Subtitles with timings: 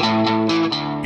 [0.00, 0.37] Thank you.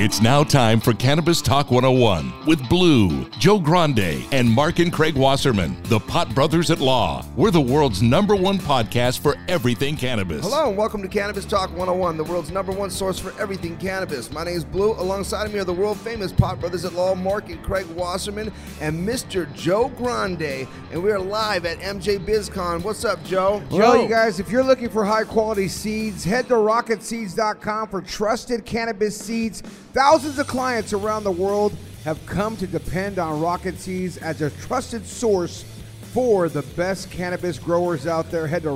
[0.05, 5.15] It's now time for Cannabis Talk 101 with Blue, Joe Grande, and Mark and Craig
[5.15, 7.25] Wasserman, the Pot Brothers at Law.
[7.37, 10.43] We're the world's number one podcast for everything cannabis.
[10.43, 14.33] Hello and welcome to Cannabis Talk 101, the world's number one source for everything cannabis.
[14.33, 14.91] My name is Blue.
[14.95, 18.53] Alongside of me are the world famous Pot Brothers at Law, Mark and Craig Wasserman,
[18.81, 19.55] and Mr.
[19.55, 20.67] Joe Grande.
[20.91, 22.83] And we are live at MJ BizCon.
[22.83, 23.63] What's up, Joe?
[23.71, 28.65] Well, you guys, if you're looking for high quality seeds, head to rocketseeds.com for trusted
[28.65, 29.63] cannabis seeds.
[29.93, 34.49] Thousands of clients around the world have come to depend on Rocket Seeds as a
[34.49, 35.67] trusted source
[36.13, 38.47] for the best cannabis growers out there.
[38.47, 38.71] Head to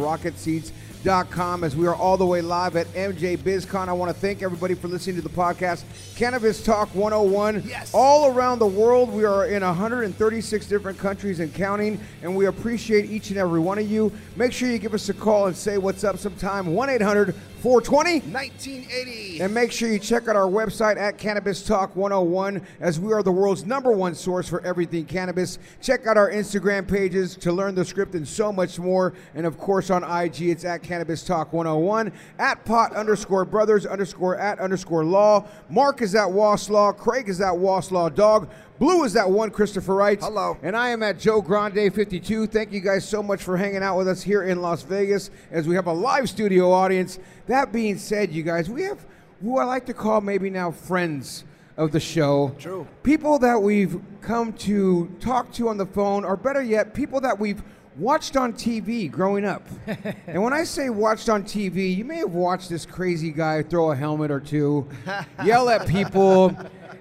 [1.06, 3.88] rocketseeds.com as we are all the way live at MJ BizCon.
[3.88, 5.84] I want to thank everybody for listening to the podcast,
[6.16, 7.62] Cannabis Talk 101.
[7.66, 7.92] Yes.
[7.94, 13.10] All around the world, we are in 136 different countries and counting, and we appreciate
[13.10, 14.12] each and every one of you.
[14.34, 16.66] Make sure you give us a call and say what's up sometime.
[16.66, 19.40] 1 800 420 1980.
[19.40, 23.22] and make sure you check out our website at Cannabis Talk 101 as we are
[23.22, 25.58] the world's number one source for everything cannabis.
[25.80, 29.14] Check out our Instagram pages to learn the script and so much more.
[29.34, 30.95] And of course on IG, it's at Cannabis
[31.26, 35.46] Talk 101, at pot underscore brothers underscore at underscore law.
[35.68, 36.96] Mark is at Waslaw.
[36.96, 38.48] Craig is at Waslaw Dog.
[38.78, 40.20] Blue is that one, Christopher Wright.
[40.20, 40.58] Hello.
[40.62, 42.46] And I am at Joe Grande 52.
[42.46, 45.66] Thank you guys so much for hanging out with us here in Las Vegas as
[45.66, 47.18] we have a live studio audience.
[47.46, 49.04] That being said, you guys, we have
[49.42, 51.44] who I like to call maybe now friends
[51.76, 52.54] of the show.
[52.58, 52.86] True.
[53.02, 57.38] People that we've come to talk to on the phone, or better yet, people that
[57.38, 57.62] we've
[57.98, 59.62] watched on TV growing up.
[60.26, 63.90] and when I say watched on TV, you may have watched this crazy guy throw
[63.90, 64.86] a helmet or two,
[65.44, 66.56] yell at people,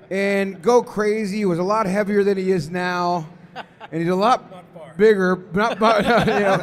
[0.10, 1.38] and go crazy.
[1.38, 3.28] He was a lot heavier than he is now,
[3.92, 5.44] and he's a lot bigger.
[5.52, 6.54] Not, but, you know.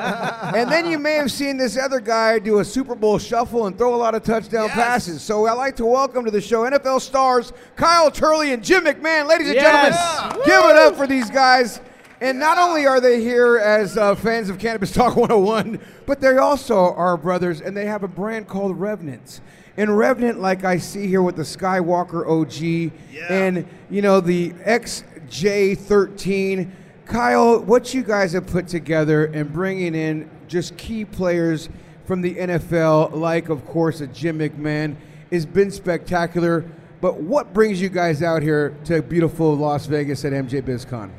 [0.54, 3.76] And then you may have seen this other guy do a Super Bowl shuffle and
[3.76, 4.74] throw a lot of touchdown Yes.
[4.74, 5.20] passes.
[5.22, 9.28] So I'd like to welcome to the show NFL stars Kyle Turley and Jim McMahon.
[9.28, 9.94] Ladies and Yes.
[10.22, 11.80] gentlemen, give it up for these guys.
[12.22, 16.36] And not only are they here as uh, fans of Cannabis Talk 101, but they
[16.36, 19.40] also are brothers, and they have a brand called Revenant.
[19.76, 22.92] And Revenant, like I see here with the Skywalker OG,
[23.28, 26.70] and you know the XJ13.
[27.06, 31.68] Kyle, what you guys have put together and bringing in just key players
[32.04, 34.94] from the NFL, like of course a Jim McMahon,
[35.32, 36.64] has been spectacular.
[37.00, 41.10] But what brings you guys out here to beautiful Las Vegas at MJ BizCon?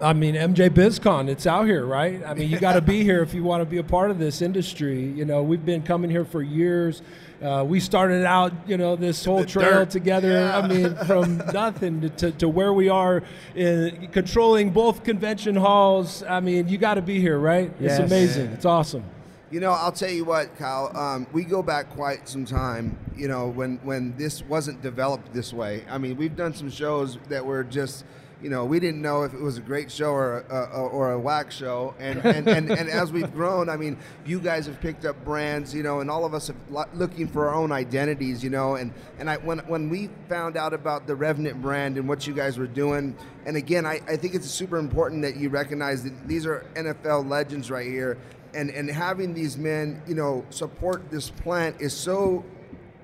[0.00, 2.24] I mean, MJ BizCon, it's out here, right?
[2.24, 4.18] I mean, you got to be here if you want to be a part of
[4.18, 5.04] this industry.
[5.04, 7.02] You know, we've been coming here for years.
[7.42, 9.90] Uh, we started out, you know, this whole trail dirt.
[9.90, 10.42] together.
[10.42, 13.22] I mean, from nothing to, to, to where we are,
[13.54, 16.22] in controlling both convention halls.
[16.22, 17.72] I mean, you got to be here, right?
[17.80, 17.98] Yes.
[17.98, 18.46] It's amazing.
[18.52, 19.04] It's awesome.
[19.50, 20.94] You know, I'll tell you what, Kyle.
[20.96, 22.98] Um, we go back quite some time.
[23.16, 25.84] You know, when when this wasn't developed this way.
[25.88, 28.04] I mean, we've done some shows that were just,
[28.42, 31.18] you know, we didn't know if it was a great show or a, or a
[31.18, 31.94] whack show.
[31.98, 35.74] And and, and and as we've grown, I mean, you guys have picked up brands,
[35.74, 38.76] you know, and all of us are looking for our own identities, you know.
[38.76, 42.34] And and I when when we found out about the Revenant brand and what you
[42.34, 46.28] guys were doing, and again, I, I think it's super important that you recognize that
[46.28, 48.18] these are NFL legends right here
[48.54, 52.44] and and having these men, you know, support this plant is so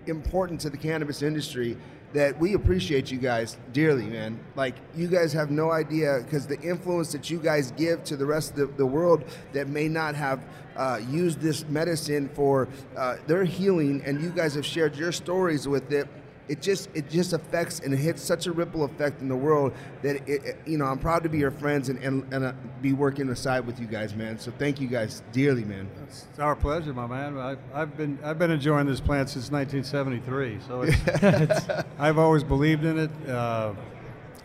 [0.07, 1.77] important to the cannabis industry.
[2.15, 4.39] That we appreciate you guys dearly, man.
[4.55, 8.25] Like you guys have no idea because the influence that you guys give to the
[8.25, 10.41] rest of the, the world that may not have
[10.77, 15.69] uh, used this medicine for uh, their healing, and you guys have shared your stories
[15.69, 16.09] with it
[16.49, 20.17] it just it just affects and hits such a ripple effect in the world that
[20.29, 22.53] it, it, you know I'm proud to be your friends and and, and uh,
[22.83, 24.39] be working aside with you guys, man.
[24.39, 25.89] So thank you guys dearly, man.
[26.05, 27.39] It's our pleasure, my man.
[27.39, 32.85] I've, I've been I've been enjoying this plant since 1973, so it's, I've always believed
[32.85, 33.29] in it.
[33.29, 33.73] Uh,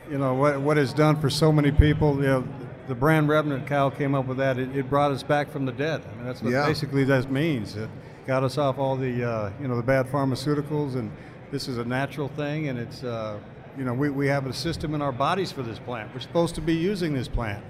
[0.10, 2.16] you know what what it's done for so many people.
[2.18, 2.48] You know,
[2.88, 4.58] the brand Revenant Cal came up with that.
[4.58, 6.02] It, it brought us back from the dead.
[6.12, 6.66] I mean, that's what Yeah.
[6.66, 7.76] basically that means.
[7.76, 7.90] It
[8.26, 11.12] got us off all the uh, you know the bad pharmaceuticals and
[11.52, 13.40] this is a natural thing and it's uh,
[13.78, 16.56] you know we, we have a system in our bodies for this plant we're supposed
[16.56, 17.64] to be using this plant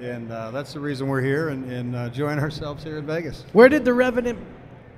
[0.00, 3.44] and uh, that's the reason we're here and, and uh, enjoying ourselves here in vegas
[3.52, 4.38] Where did the Revenant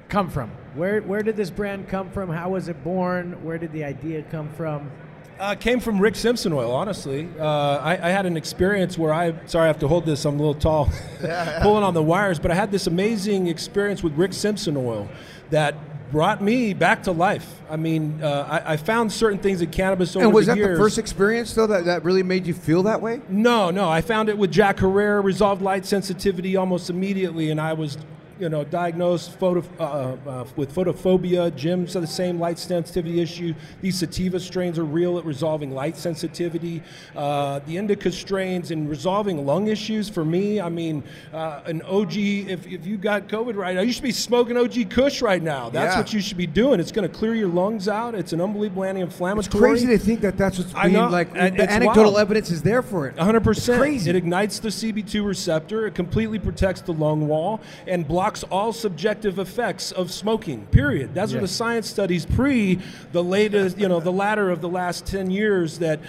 [0.08, 0.50] come from?
[0.74, 2.30] Where where did this brand come from?
[2.30, 3.32] How was it born?
[3.44, 4.90] Where did the idea come from?
[5.38, 7.28] Uh, came from Rick Simpson oil, honestly.
[7.38, 7.44] Uh,
[7.76, 10.38] I, I had an experience where I, sorry, I have to hold this, I'm a
[10.38, 10.86] little tall,
[11.62, 15.08] pulling on the wires, but I had this amazing experience with Rick Simpson oil
[15.50, 15.76] that
[16.10, 17.60] brought me back to life.
[17.70, 20.26] I mean, uh, I, I found certain things in cannabis over the years.
[20.26, 20.78] And was the that years.
[20.78, 23.20] the first experience though that, that really made you feel that way?
[23.28, 23.88] No, no.
[23.88, 27.98] I found it with Jack Herer, resolved light sensitivity almost immediately, and I was,
[28.38, 31.54] you know, diagnosed photo, uh, uh, with photophobia.
[31.54, 33.54] Jim's the same light sensitivity issue.
[33.80, 36.82] These sativa strains are real at resolving light sensitivity.
[37.16, 40.60] Uh, the indica strains in resolving lung issues for me.
[40.60, 41.02] I mean,
[41.32, 42.16] uh, an OG.
[42.16, 45.68] If, if you got COVID right now, you should be smoking OG Kush right now.
[45.70, 46.00] That's Yeah.
[46.00, 46.78] what you should be doing.
[46.80, 48.14] It's going to clear your lungs out.
[48.14, 49.46] It's an unbelievable anti-inflammatory.
[49.46, 51.32] It's crazy to think that that's what's I being like.
[51.32, 52.18] The anecdotal wild.
[52.18, 53.16] evidence is there for it.
[53.16, 53.56] 100%.
[53.56, 54.10] It's crazy.
[54.10, 55.86] It ignites the CB2 receptor.
[55.86, 60.66] It completely protects the lung wall and blocks all subjective effects of smoking.
[60.66, 61.14] Period.
[61.14, 62.78] That's what the science studies pre
[63.12, 66.00] the latest, you know, the latter of the last 10 years that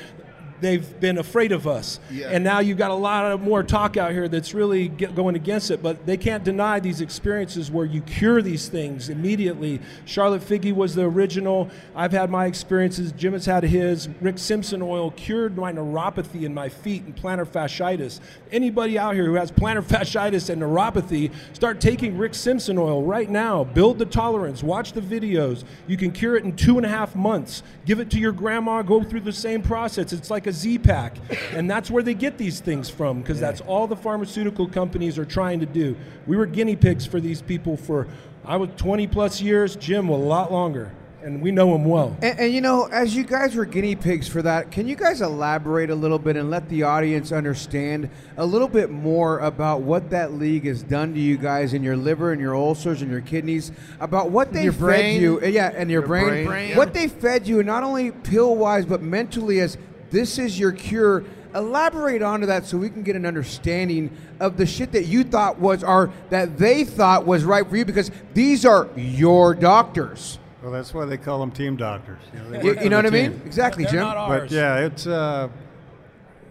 [0.61, 1.99] they've been afraid of us.
[2.11, 2.29] Yeah.
[2.29, 5.71] And now you've got a lot of more talk out here that's really going against
[5.71, 9.79] it, but they can't deny these experiences where you cure these things immediately.
[10.05, 11.69] Charlotte Figi was the original.
[11.95, 13.11] I've had my experiences.
[13.11, 14.09] Jim has had his.
[14.21, 18.19] Rick Simpson oil cured my neuropathy in my feet and plantar fasciitis.
[18.51, 23.29] Anybody out here who has plantar fasciitis and neuropathy, start taking Rick Simpson oil right
[23.29, 23.63] now.
[23.63, 24.63] Build the tolerance.
[24.63, 25.63] Watch the videos.
[25.87, 27.63] You can cure it in two and a half months.
[27.85, 28.81] Give it to your grandma.
[28.81, 30.13] Go through the same process.
[30.13, 31.15] It's like a Z pack,
[31.53, 35.25] and that's where they get these things from because that's all the pharmaceutical companies are
[35.25, 35.95] trying to do.
[36.27, 38.07] We were guinea pigs for these people for
[38.45, 39.75] I was 20 plus years.
[39.75, 40.91] Jim a lot longer,
[41.21, 42.17] and we know him well.
[42.21, 45.21] And, and you know, as you guys were guinea pigs for that, can you guys
[45.21, 50.09] elaborate a little bit and let the audience understand a little bit more about what
[50.09, 53.21] that league has done to you guys in your liver and your ulcers and your
[53.21, 55.21] kidneys, about what they Your fed brain.
[55.21, 58.85] you, yeah, and your, Your brain, brain, what they fed you, not only pill wise
[58.85, 59.77] but mentally as
[60.11, 61.23] this is your cure.
[61.55, 65.57] Elaborate onto that so we can get an understanding of the shit that you thought
[65.59, 70.37] was or that they thought was right for you because these are your doctors.
[70.61, 73.09] well that's why they call them team doctors you know, You, you know what I
[73.09, 73.41] mean?
[73.47, 74.01] Exactly, They're Jim.
[74.01, 74.41] not ours.
[74.41, 75.49] But yeah, it's uh,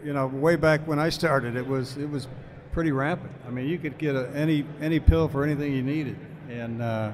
[0.04, 2.26] you know way back when I started, it was it was
[2.72, 3.30] pretty rampant.
[3.46, 6.16] I mean, you could get a, any any pill for anything you needed,
[6.50, 7.12] and uh,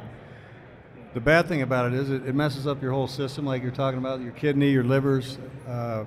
[1.12, 3.70] the bad thing about it is it, it messes up your whole system, like you're
[3.72, 5.36] talking about your kidney, your livers.
[5.68, 6.06] Um,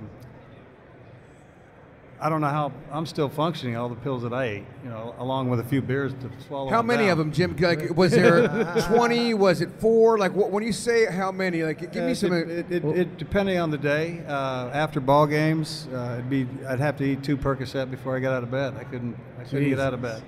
[2.20, 3.76] I don't know how I'm still functioning.
[3.78, 6.70] All the pills that I ate, you know, along with a few beers to swallow.
[6.72, 7.12] How many down.
[7.12, 7.56] of them, Jim?
[7.58, 8.48] Like, was there
[8.88, 9.36] twenty?
[9.36, 10.18] Was it four?
[10.18, 12.34] Like, what, when you say how many, like, give Uh, me some.
[12.34, 14.24] It, it, it, it- depending on the day.
[14.28, 18.20] Uh, after ball games, uh, it'd be I'd have to eat two Percocet before I
[18.20, 18.74] got out of bed.
[18.80, 20.24] I couldn't I couldn't get out of bed.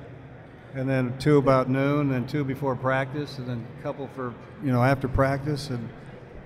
[0.76, 4.72] And then two about noon, and two before practice, and then a couple for you
[4.72, 5.90] know after practice, and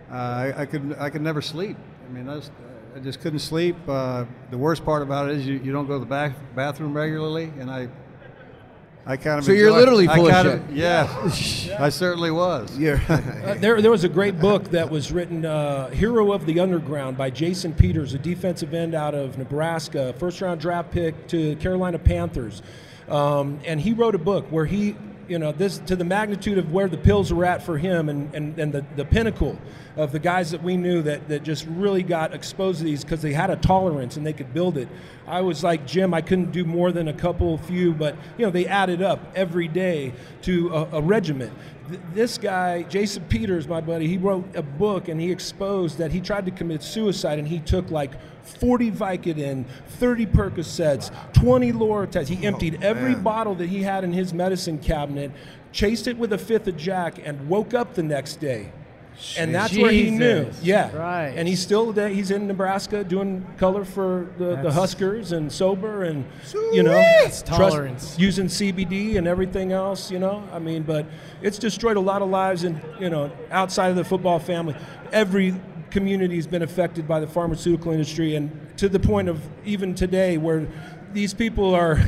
[0.10, 1.76] uh, I, I could I could never sleep.
[2.08, 2.50] I mean, that's,
[2.96, 3.76] I just couldn't sleep.
[3.88, 6.96] Uh, the worst part about it is you, you don't go to the bath, bathroom
[6.96, 7.90] regularly, and I.
[9.06, 10.78] I kind of So you're literally I full of kind shit.
[10.78, 12.78] Yeah, I certainly was.
[12.78, 16.60] You're Uh, there, there was a great book that was written, uh, "Hero of the
[16.62, 22.00] Underground" by Jason Peters, a defensive end out of Nebraska, first-round draft pick to Carolina
[22.00, 22.62] Panthers,
[23.10, 24.96] um, and he wrote a book where he,
[25.28, 28.34] you know, this to the magnitude of where the pills were at for him, and
[28.34, 29.58] and, and the, the pinnacle
[29.96, 33.22] of the guys that we knew that that just really got exposed to these because
[33.22, 34.88] they had a tolerance and they could build it.
[35.28, 38.52] I was like Jim, I couldn't do more than a couple, few, but you know,
[38.52, 40.14] they added up every day
[40.44, 41.54] to a, a regiment
[41.90, 46.12] th- this guy, Jason Peters, my buddy, he wrote a book and he exposed that
[46.12, 48.12] he tried to commit suicide and he took like
[48.44, 52.28] 40 Vicodin, 30 Percocets, 20 Lortabs.
[52.28, 55.32] He oh, emptied every bottle that he had in his medicine cabinet,
[55.72, 58.72] chased it with a fifth of Jack, and woke up the next day.
[59.38, 60.50] And that's where he knew.
[60.62, 61.28] Yeah, Right.
[61.36, 61.92] And he's still.
[61.94, 66.26] He's in Nebraska doing color for the, the Huskers and sober and
[66.74, 68.20] you know That's trust- tolerance.
[68.20, 70.12] using CBD and everything else.
[70.12, 71.06] You know, I mean, but
[71.42, 74.76] it's destroyed a lot of lives and you know outside of the football family.
[75.12, 75.54] Every
[75.92, 80.38] community has been affected by the pharmaceutical industry, and to the point of even today
[80.38, 80.68] where
[81.14, 82.00] these people are.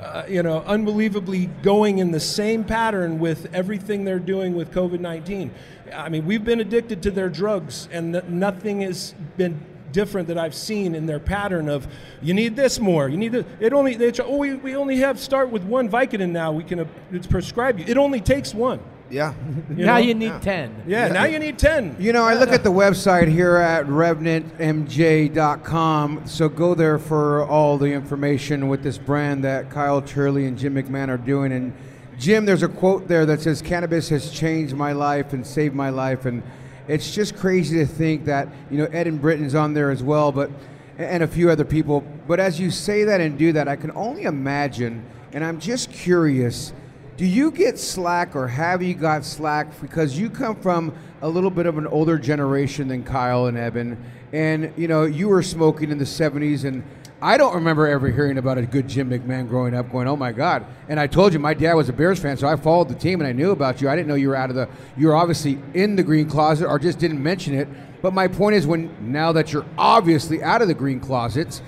[0.00, 5.00] Uh, you know, unbelievably going in the same pattern with everything they're doing with COVID
[5.00, 5.50] 19.
[5.94, 9.58] I mean, we've been addicted to their drugs, and nothing has been
[9.94, 11.86] different that I've seen in their pattern of
[12.20, 13.46] you need this more, you need this.
[13.60, 16.52] It only they oh we, we only have start with one Vicodin now.
[16.52, 16.86] We can uh,
[17.30, 17.86] prescribe you.
[17.88, 18.80] It only takes one.
[19.14, 19.32] Yeah.
[19.76, 20.00] You now know?
[20.04, 20.82] you need ten.
[20.86, 21.96] yeah, Now you need ten.
[21.98, 27.78] You know, I look at the website here at RevenantMJ.com, so go there for all
[27.78, 31.52] the information with this brand that Kyle Turley and Jim McMahon are doing.
[31.52, 31.72] And
[32.18, 35.88] Jim, there's a quote there that says, "Cannabis has changed my life and saved my
[35.90, 36.42] life," and
[36.88, 40.50] it's just crazy to think that you know Eben Britton's on there as well, but
[40.98, 42.04] and a few other people.
[42.28, 45.92] But as you say that and do that, I can only imagine, and I'm just
[45.92, 46.72] curious.
[47.16, 49.80] Do you get slack or have you got slack?
[49.80, 50.92] Because you come from
[51.22, 54.02] a little bit of an older generation than Kyle and Evan
[54.32, 56.82] and you know you were smoking in the 70s and
[57.22, 60.32] I don't remember ever hearing about a good Jim McMahon growing up going oh my
[60.32, 60.66] god.
[60.88, 63.20] And I told you my dad was a Bears fan so I followed the team
[63.20, 63.88] and I knew about you.
[63.88, 66.66] I didn't know you were out of the you were obviously in the green closet
[66.66, 67.68] or just didn't mention it.
[68.02, 71.62] But my point is when now that you're obviously out of the green closets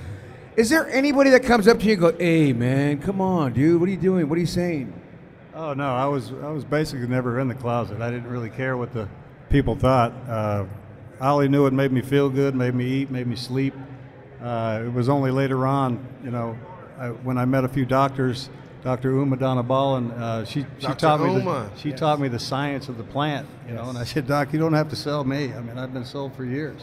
[0.56, 3.78] is there anybody that comes up to you and go hey man come on dude
[3.78, 4.28] what are you doing?
[4.28, 4.92] What are you saying
[5.56, 8.02] Oh no, I was I was basically never in the closet.
[8.02, 9.08] I didn't really care what the
[9.48, 10.12] people thought.
[10.28, 10.66] Uh,
[11.18, 13.72] I only knew it made me feel good, made me eat, made me sleep.
[14.42, 16.58] Uh, it was only later on, you know,
[16.98, 18.50] I, when I met a few doctors,
[18.84, 19.12] Dr.
[19.12, 20.94] Uma Dhanabalan, uh, she she Dr.
[20.94, 23.88] taught me Uma, the, she taught me the science of the plant, you know.
[23.88, 25.54] And I said, Doc, you don't have to sell me.
[25.54, 26.82] I mean, I've been sold for years.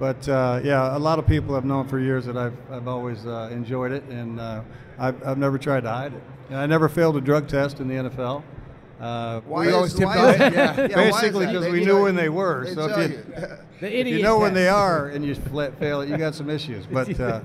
[0.00, 3.26] But uh, yeah, a lot of people have known for years that I've, I've always
[3.26, 4.62] uh, enjoyed it, and uh,
[4.98, 6.22] I've, I've never tried to hide it.
[6.48, 8.42] And I never failed a drug test in the NFL.
[8.98, 12.30] Uh, Why we is- always tipped off- yeah, yeah, basically because we knew when they
[12.30, 12.64] were.
[12.64, 13.46] they so if you, you.
[13.80, 16.86] The if you know when they are and you fail it, you got some issues.
[16.92, 17.40] But uh,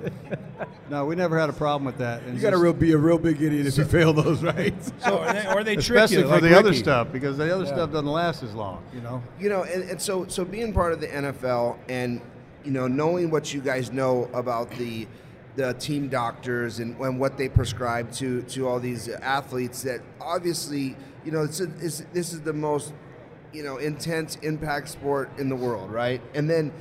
[0.89, 2.23] no, we never had a problem with that.
[2.23, 4.73] And You got to be a real big idiot if you fail those, right?
[4.99, 7.53] So, or they, or they trick especially you, for like the other stuff because the
[7.53, 8.83] other stuff doesn't last as long.
[8.93, 9.23] You know.
[9.39, 12.19] You know, and, and so so being part of the NFL and
[12.65, 15.07] you know knowing what you guys know about the
[15.55, 20.95] the team doctors and, and what they prescribe to to all these athletes that obviously
[21.23, 22.93] you know it's, a, it's this is the most
[23.53, 26.21] you know intense impact sport in the world, right?
[26.33, 26.73] And then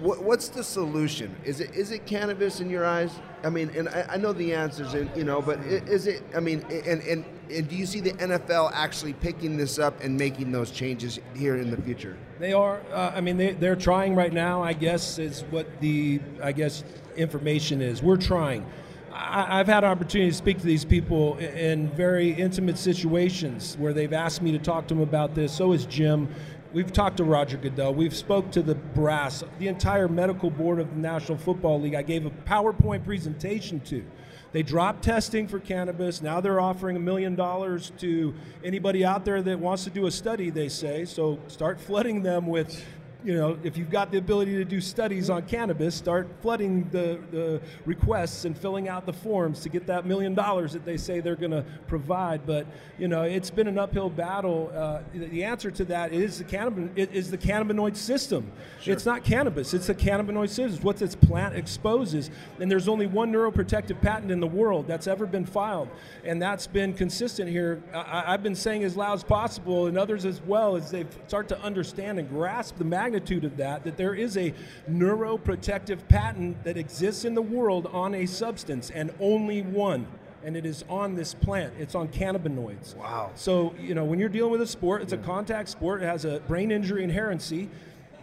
[0.00, 1.34] what, what's the solution?
[1.44, 3.12] Is it is it cannabis in your eyes?
[3.44, 6.22] I mean, and I, I know the answers, and you know, but is it?
[6.34, 10.16] I mean, and, and and do you see the NFL actually picking this up and
[10.16, 12.16] making those changes here in the future?
[12.38, 12.80] They are.
[12.92, 14.62] Uh, I mean, they, they're trying right now.
[14.62, 16.82] I guess is what the I guess
[17.16, 18.02] information is.
[18.02, 18.66] We're trying.
[19.12, 24.12] I, I've had opportunity to speak to these people in very intimate situations where they've
[24.12, 25.52] asked me to talk to them about this.
[25.52, 26.28] So is Jim.
[26.72, 27.94] We've talked to Roger Goodell.
[27.94, 31.96] We've spoke to the brass, the entire medical board of the National Football League.
[31.96, 34.04] I gave a PowerPoint presentation to.
[34.52, 36.22] They dropped testing for cannabis.
[36.22, 40.12] Now they're offering a million dollars to anybody out there that wants to do a
[40.12, 41.04] study, they say.
[41.06, 42.84] So start flooding them with,
[43.24, 47.18] you know, if you've got the ability to do studies on cannabis, start flooding the,
[47.30, 51.20] the requests and filling out the forms to get that million dollars that they say
[51.20, 52.46] they're going to provide.
[52.46, 52.66] But,
[52.98, 54.72] you know, it's been an uphill battle.
[54.74, 58.50] Uh, the- answer to that is the, cannabis, it is the cannabinoid system.
[58.84, 60.74] It's not cannabis, it's the cannabinoid system.
[60.74, 62.30] It's what this plant exposes.
[62.58, 65.88] And there's only one neuroprotective patent in the world that's ever been filed.
[66.24, 67.82] And that's been consistent here.
[67.92, 71.48] I, I've been saying as loud as possible, and others as well, as they start
[71.48, 74.54] to understand and grasp the magnitude of that, that there is a
[74.90, 80.06] neuroprotective patent that exists in the world on a substance, and only one.
[80.42, 81.74] And it is on this plant.
[81.78, 82.96] It's on cannabinoids.
[82.96, 83.30] Wow.
[83.34, 86.02] So, you know, when you're dealing with a sport, it's a contact sport.
[86.02, 87.68] It has a brain injury inherency.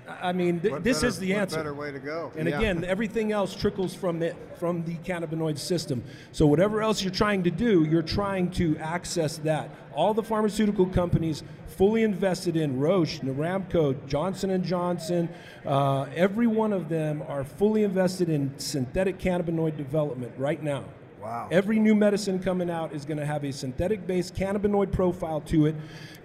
[0.08, 1.58] I mean, th- this better- is the answer.
[1.58, 2.32] better way to go?
[2.38, 2.58] And Yeah.
[2.58, 6.04] again, everything else trickles from it, from the cannabinoid system.
[6.32, 9.70] So whatever else you're trying to do, you're trying to access that.
[9.94, 15.30] All the pharmaceutical companies fully invested in Roche, Naramco, Johnson and Johnson,
[15.66, 20.84] uh, every one of them are fully invested in synthetic cannabinoid development right now.
[21.22, 21.48] Wow.
[21.52, 25.66] Every new medicine coming out is going to have a synthetic based cannabinoid profile to
[25.66, 25.76] it,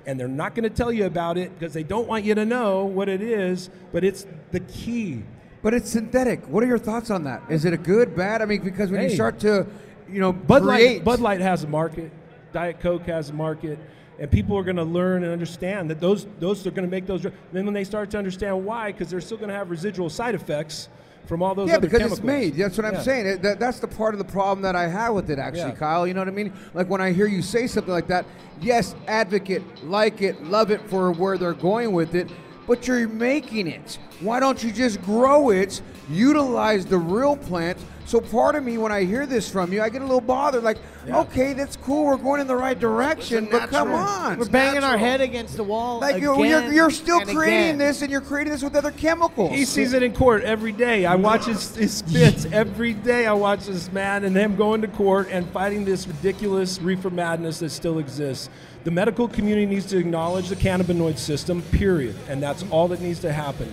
[0.06, 2.44] and they're not going to tell you about it because they don't want you to
[2.44, 5.22] know what it is, but it's the key.
[5.62, 6.46] But it's synthetic.
[6.48, 7.42] What are your thoughts on that?
[7.48, 8.42] Is it a good, bad?
[8.42, 9.66] I mean, because when you start to,
[10.08, 12.10] you know, Bud create, Light, Bud Light has a market.
[12.52, 13.78] Diet Coke has a market.
[14.18, 17.06] And people are going to learn and understand that those those are going to make
[17.06, 17.22] those.
[17.22, 20.34] Then when they start to understand why, because they're still going to have residual side
[20.34, 20.88] effects
[21.26, 22.18] from all those yeah, other because chemicals.
[22.18, 22.56] it's made.
[22.56, 23.02] That's what I'm Yeah.
[23.02, 23.26] saying.
[23.26, 25.76] It- that, that's the part of the problem that I have with it, actually, Yeah.
[25.76, 26.06] Kyle.
[26.06, 26.52] You know what I mean?
[26.74, 28.26] Like when I hear you say something like that,
[28.60, 32.28] yes, advocate, like it, love it for where they're going with it,
[32.66, 33.98] but you're making it.
[34.20, 37.78] Why don't you just grow it, utilize the real plant?
[38.04, 40.62] So part of me, when I hear this from you, I get a little bothered.
[40.62, 40.78] Like,
[41.08, 42.06] okay, that's cool.
[42.06, 44.38] We're going in the right direction, but come on.
[44.38, 46.00] We're banging our head against the wall.
[46.00, 47.78] Like you're, again you're, you're still and creating again.
[47.78, 49.52] this, and you're creating this with other chemicals.
[49.52, 51.06] He sees it in court every day.
[51.06, 53.26] I watch his, his spits every day.
[53.26, 57.60] I watch this man and him going to court and fighting this ridiculous reefer madness
[57.60, 58.50] that still exists.
[58.84, 62.16] The medical community needs to acknowledge the cannabinoid system, period.
[62.28, 63.72] And that's all that needs to happen.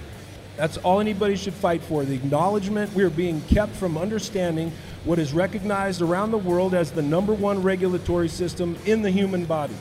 [0.56, 2.04] That's all anybody should fight for.
[2.06, 4.72] The acknowledgement we are being kept from understanding
[5.06, 9.46] what is recognized around the world as the number one regulatory system in the human
[9.46, 9.74] body.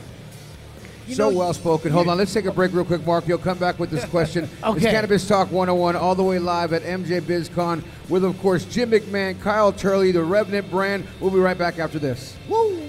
[1.10, 1.90] so well spoken.
[1.90, 3.26] Hold on, let's take a break real quick, Mark.
[3.26, 4.48] You'll come back with this question.
[4.64, 8.92] It's Cannabis Talk 101, all the way live at MJ BizCon with, of course, Jim
[8.92, 11.06] McMahon, Kyle Turley, the Revenant brand.
[11.20, 12.36] We'll be right back after this.
[12.48, 12.88] Woo!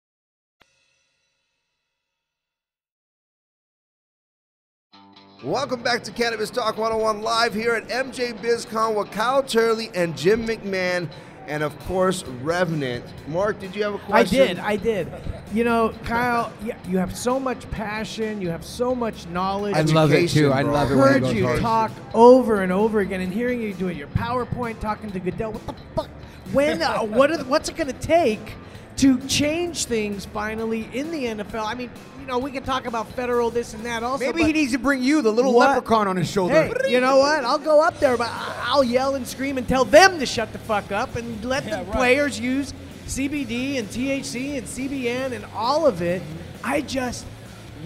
[5.43, 10.15] Welcome back to Cannabis Talk 101 live here at MJ BizCon with Kyle Turley and
[10.15, 11.09] Jim McMahon,
[11.47, 13.03] and of course Revenant.
[13.27, 14.59] Mark, did you have a question?
[14.59, 15.07] I did.
[15.07, 15.11] I did.
[15.51, 16.53] You know, Kyle,
[16.87, 18.39] you, have so much passion.
[18.39, 19.75] You have so much knowledge.
[19.75, 20.51] I love it too.
[20.51, 23.97] I love it heard you talk over and over again, and hearing you do it,
[23.97, 25.53] your PowerPoint, talking to Goodell.
[25.53, 26.09] What the fuck?
[26.51, 26.83] When?
[26.83, 27.31] Uh, what?
[27.31, 28.53] Are, what's it going to take
[28.97, 31.65] to change things finally in the NFL?
[31.65, 34.03] I mean, you know, we can talk about federal this and that.
[34.03, 35.69] Also, Maybe he needs to bring you, the little What?
[35.69, 36.53] leprechaun on his shoulder.
[36.53, 37.43] Hey, you know what?
[37.43, 40.53] I'll go up there, but I- I'll yell and scream and tell them to shut
[40.53, 42.73] the fuck up and let the players use
[43.07, 46.21] CBD and THC and CBN and all of it.
[46.63, 47.25] I just,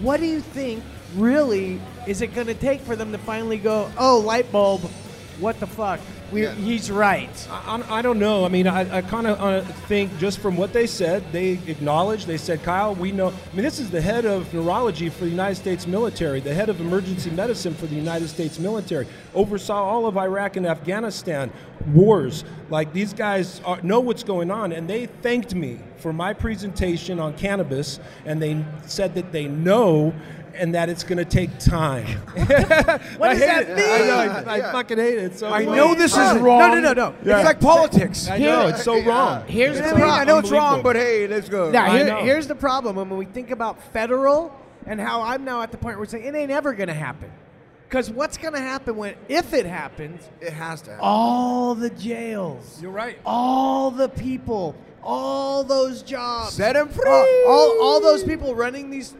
[0.02, 0.84] what do you think
[1.16, 4.82] really is it going to take for them to finally go, oh, light bulb,
[5.40, 5.98] what the fuck?
[6.32, 6.54] We Yeah.
[6.54, 7.48] He's right.
[7.50, 8.44] I, I don't know.
[8.44, 12.26] I mean, I, I kind of uh, think just from what they said, they acknowledged.
[12.26, 13.28] They said, Kyle, we know.
[13.28, 16.68] I mean, this is the head of neurology for the United States military, the head
[16.68, 21.50] of emergency medicine for the United States military, oversaw all of Iraq and Afghanistan
[21.92, 22.44] wars.
[22.70, 27.20] Like these guys are, know what's going on, and they thanked me for my presentation
[27.20, 30.14] on cannabis, and they said that they know
[30.58, 32.06] and that it's going to take time.
[32.36, 33.76] What I does hate that it.
[33.76, 33.86] mean?
[33.90, 35.38] I, know, I, I fucking hate it.
[35.38, 35.76] So I much.
[35.76, 36.34] know this is wrong.
[36.40, 36.82] No, wrong.
[36.82, 37.14] no, no, no.
[37.38, 38.28] It's like politics.
[38.28, 39.44] I know it's so wrong.
[39.46, 40.10] Here's It's the problem.
[40.20, 41.70] I know it's wrong, but hey, let's go.
[41.70, 44.54] Now, here- here's the problem when we think about federal
[44.86, 46.94] and how I'm now at the point where we're saying it ain't ever going to
[46.94, 47.30] happen.
[47.88, 51.04] Because what's going to happen when, if it happens, It has to happen.
[51.04, 53.16] all the jails, You're right.
[53.24, 57.08] all the people, all those jobs, Set 'em free.
[57.08, 59.14] all, all, all those people running these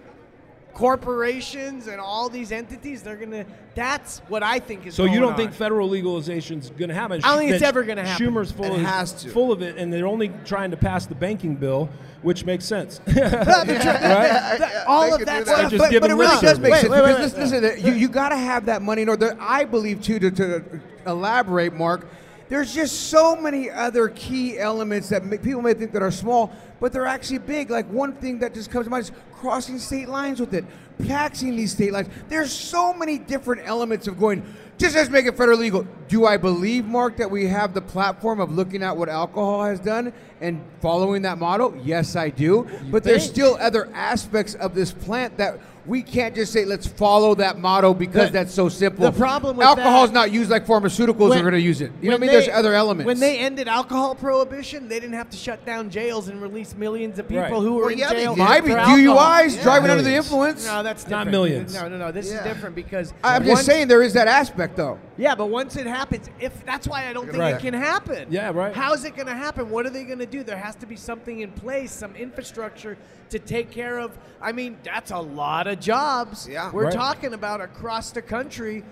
[0.76, 5.20] corporations and all these entities, they're going to, that's what I think is So you
[5.20, 5.36] don't on.
[5.38, 7.18] think federal legalization is going to happen?
[7.24, 8.26] I don't think it's ever gonna happen.
[8.26, 9.30] Schumer's full, It of, has to.
[9.30, 11.88] full of it, and they're only trying to pass the banking bill,
[12.20, 13.00] which makes sense.
[13.06, 14.84] right?
[14.86, 15.70] all of could that stuff.
[15.70, 16.58] Just but, but it really does service.
[16.58, 19.00] make Wait, sense wait, wait, because listen, listen, you, you got to have that money
[19.00, 19.34] in order.
[19.40, 20.62] I believe too to, to
[21.06, 22.06] elaborate, Mark.
[22.48, 26.52] There's just so many other key elements that may, people may think that are small,
[26.80, 27.70] but they're actually big.
[27.70, 30.64] Like one thing that just comes to mind is crossing state lines with it,
[31.06, 32.08] taxing these state lines.
[32.28, 34.42] There's so many different elements of going.
[34.78, 35.86] Just let's make it federal legal.
[36.06, 39.80] Do I believe, Mark, that we have the platform of looking at what alcohol has
[39.80, 41.74] done and following that model?
[41.82, 42.68] Yes, I do.
[42.90, 47.34] But there's still other aspects of this plant that we can't just say let's follow
[47.36, 49.04] that motto because The- that's so simple.
[49.10, 51.80] the problem with alcohol is that- not used like pharmaceuticals When- are going to use
[51.80, 51.92] it.
[52.00, 52.30] You know what I when mean?
[52.30, 53.06] There's other elements.
[53.06, 57.18] When they ended alcohol prohibition, they didn't have to shut down jails and release millions
[57.18, 57.52] of people Right.
[57.52, 58.34] who were Well, in yeah, jail.
[58.34, 58.42] did.
[58.42, 58.96] might be for alcohol.
[58.98, 60.66] DUIs, driving under the influence.
[60.66, 61.74] No, that's Not millions.
[61.74, 62.10] No, no, no.
[62.12, 62.38] This Yeah.
[62.38, 64.98] is different because I'm once- just saying there is that aspect though.
[65.18, 67.54] Yeah, but once it happens, if that's why I don't think Right.
[67.54, 68.26] it can happen.
[68.30, 68.74] Yeah, right.
[68.74, 69.70] How is it going to happen?
[69.70, 70.42] What are they going to do?
[70.42, 72.98] There has to be something in place, some infrastructure
[73.30, 74.16] to take care of.
[74.42, 76.46] I mean, that's a lot of jobs.
[76.48, 76.70] Yeah.
[76.70, 76.92] We're Right.
[76.92, 78.84] talking about across the country.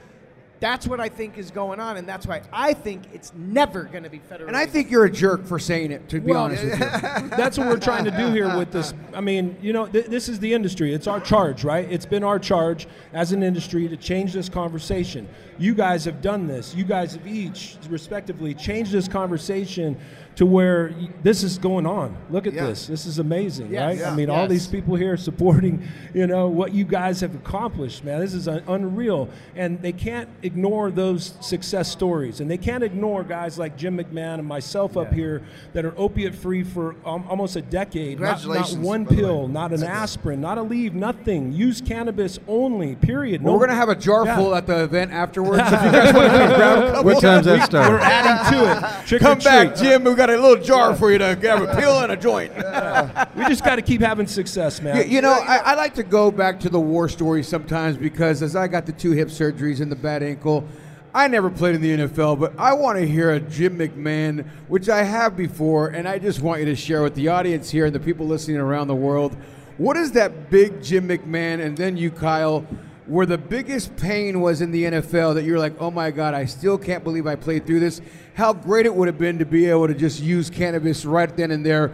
[0.61, 4.05] That's what I think is going on, and that's why I think it's never going
[4.05, 4.49] to be federal.
[4.49, 6.09] And I think you're a jerk for saying it.
[6.11, 6.79] To be Well, honest with you.
[6.79, 8.95] That's what we're trying to do here with this.
[9.12, 10.95] I mean, you know, th- this is the industry.
[10.95, 11.90] It's our charge, right?
[11.90, 15.29] It's been our charge as an industry to change this conversation.
[15.59, 16.75] You guys have done this.
[16.75, 19.97] You guys have each, respectively, changed this conversation
[20.37, 20.92] to where
[21.23, 22.16] this is going on.
[22.29, 22.66] Look at Yeah.
[22.66, 22.87] this.
[22.88, 23.83] This is amazing, Yes.
[23.87, 23.99] right?
[23.99, 24.11] Yeah.
[24.11, 28.18] I mean, all these people here supporting, you know, what you guys have accomplished, man.
[28.18, 29.29] This is unreal.
[29.55, 32.40] And they can't ignore those success stories.
[32.40, 35.42] And they can't ignore guys like Jim McMahon and myself up here
[35.73, 38.18] that are opiate free for um, almost a decade.
[38.18, 39.23] Not- Not, one by the way.
[39.23, 41.53] pill, not an aspirin, not Aleve, nothing.
[41.53, 43.40] Use cannabis only, period.
[43.42, 44.37] Well, No- we're gonna have a jar Yeah.
[44.37, 45.62] full at the event afterwards.
[45.64, 47.05] if you guys want to come grab a couple.
[47.05, 47.90] What time's that start?
[47.92, 49.07] We're adding to it.
[49.07, 49.77] Trick Come or back.
[49.77, 50.03] Jim.
[50.05, 52.53] We got a little jar for you to grab a pill and a joint.
[53.35, 54.97] We just got to keep having success, man.
[54.97, 58.43] You, you know, I, I like to go back to the war story sometimes because
[58.43, 60.65] as I got the two hip surgeries and the bad ankle,
[61.13, 64.89] I never played in the NFL, but I want to hear a Jim McMahon, which
[64.89, 67.95] I have before, and I just want you to share with the audience here and
[67.95, 69.37] the people listening around the world.
[69.79, 72.67] What is that big Jim McMahon, and then you, Kyle,
[73.07, 76.47] where the biggest pain was in the NFL that you're like, oh my God, I
[76.47, 78.01] still can't believe I played through this?
[78.35, 81.51] How great it would have been to be able to just use cannabis right then
[81.51, 81.93] and there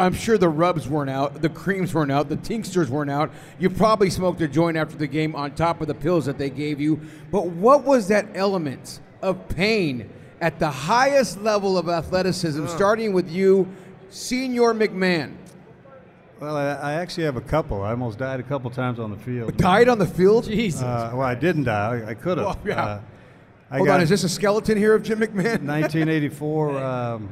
[0.00, 3.30] I'm sure the rubs weren't out, the creams weren't out, the tinctures weren't out.
[3.58, 6.48] You probably smoked a joint after the game on top of the pills that they
[6.48, 7.00] gave you.
[7.30, 10.08] But what was that element of pain
[10.40, 13.68] at the highest level of athleticism, starting with you,
[14.08, 15.34] Senior McMahon?
[16.40, 17.82] Well, I, I actually have a couple.
[17.82, 19.54] I almost died a couple times on the field.
[19.58, 20.44] Died on the field?
[20.48, 20.80] Jesus.
[20.80, 22.00] Uh, well, I didn't die.
[22.00, 22.46] I, I could have.
[22.46, 22.82] Well, yeah.
[22.82, 23.00] uh,
[23.70, 25.62] I Hold got on, is this a skeleton here of Jim McMahon?
[25.66, 26.78] 1984.
[26.82, 27.28] Um,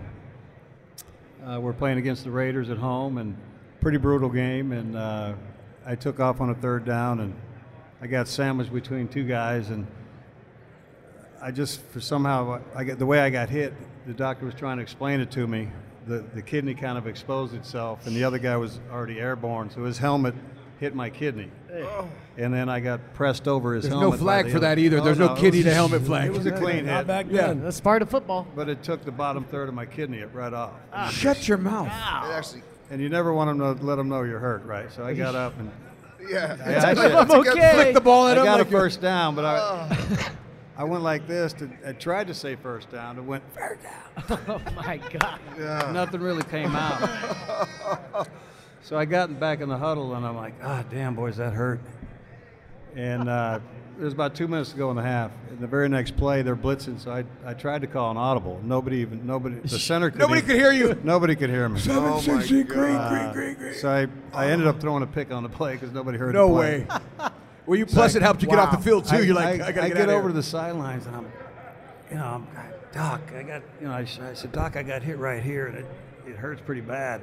[1.42, 3.34] uh, we're playing against the Raiders at home, and
[3.80, 4.72] pretty brutal game.
[4.72, 5.32] And uh,
[5.86, 7.34] I took off on a third down, and
[8.02, 9.86] I got sandwiched between two guys, and
[11.40, 13.72] I just for somehow I get the way I got hit.
[14.06, 15.70] The doctor was trying to explain it to me.
[16.08, 19.84] The the kidney kind of exposed itself, and the other guy was already airborne, so
[19.84, 20.34] his helmet
[20.80, 21.50] hit my kidney.
[21.74, 22.08] Oh.
[22.36, 24.10] And then I got pressed over his helmet.
[24.10, 25.00] There's no flag the for that either.
[25.00, 26.26] There's no it kidney was- to helmet flag.
[26.28, 27.06] It was a clean Not hit.
[27.08, 27.48] back Yeah.
[27.48, 27.62] then.
[27.64, 28.46] That's part of football.
[28.54, 30.70] But it took the bottom third of my kidney right off.
[30.92, 31.08] Ah.
[31.08, 31.88] Shut your mouth.
[31.88, 34.90] It actually, And you never want them to let them know you're hurt, right?
[34.92, 35.70] So I got up and
[36.30, 36.56] yeah.
[36.64, 37.72] I, actually, I'm okay.
[37.74, 38.44] Flick the ball I at him.
[38.44, 40.28] got like a first down, but I, oh.
[40.78, 41.52] I went like this.
[41.54, 43.18] To, I tried to say first down.
[43.18, 44.38] It went third down.
[44.48, 45.92] Oh my God.
[45.92, 48.28] Nothing really came out.
[48.82, 51.80] so I got back in the huddle and I'm like, ah, damn, boys, that hurt.
[52.96, 53.58] And uh,
[53.96, 55.30] there was about two minutes to go in the half.
[55.50, 58.60] In the very next play, they're blitzing, so I, I tried to call an audible.
[58.64, 60.98] Nobody even nobody the center could Nobody even- could hear you.
[61.04, 61.80] Nobody could hear me.
[61.90, 63.74] Oh my Uh, God.
[63.76, 66.48] so I, I ended up throwing a pick on the play because nobody heard No
[66.48, 66.86] the play.
[67.20, 67.28] way.
[67.68, 69.22] Well, you plus it helped you get off the field too.
[69.22, 71.30] You're like, I, gotta I get, get, over to the sidelines and I'm,
[72.10, 72.46] you know, I'm,
[72.92, 75.86] Doc, I got, you know, I, said, Doc, I got hit right here and it,
[76.26, 77.20] it hurts pretty bad.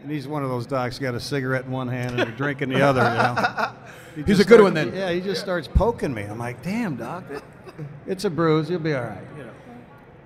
[0.00, 1.00] And he's one of those docs.
[1.00, 3.00] Got a cigarette in one hand and a drink in the other.
[3.00, 3.74] You know.
[4.14, 4.92] He He's a good one then.
[4.94, 6.22] Yeah, he just starts poking me.
[6.22, 7.42] I'm like, damn, doc, it-
[8.06, 8.68] it's a bruise.
[8.68, 9.22] You'll be all right.
[9.36, 9.52] You know.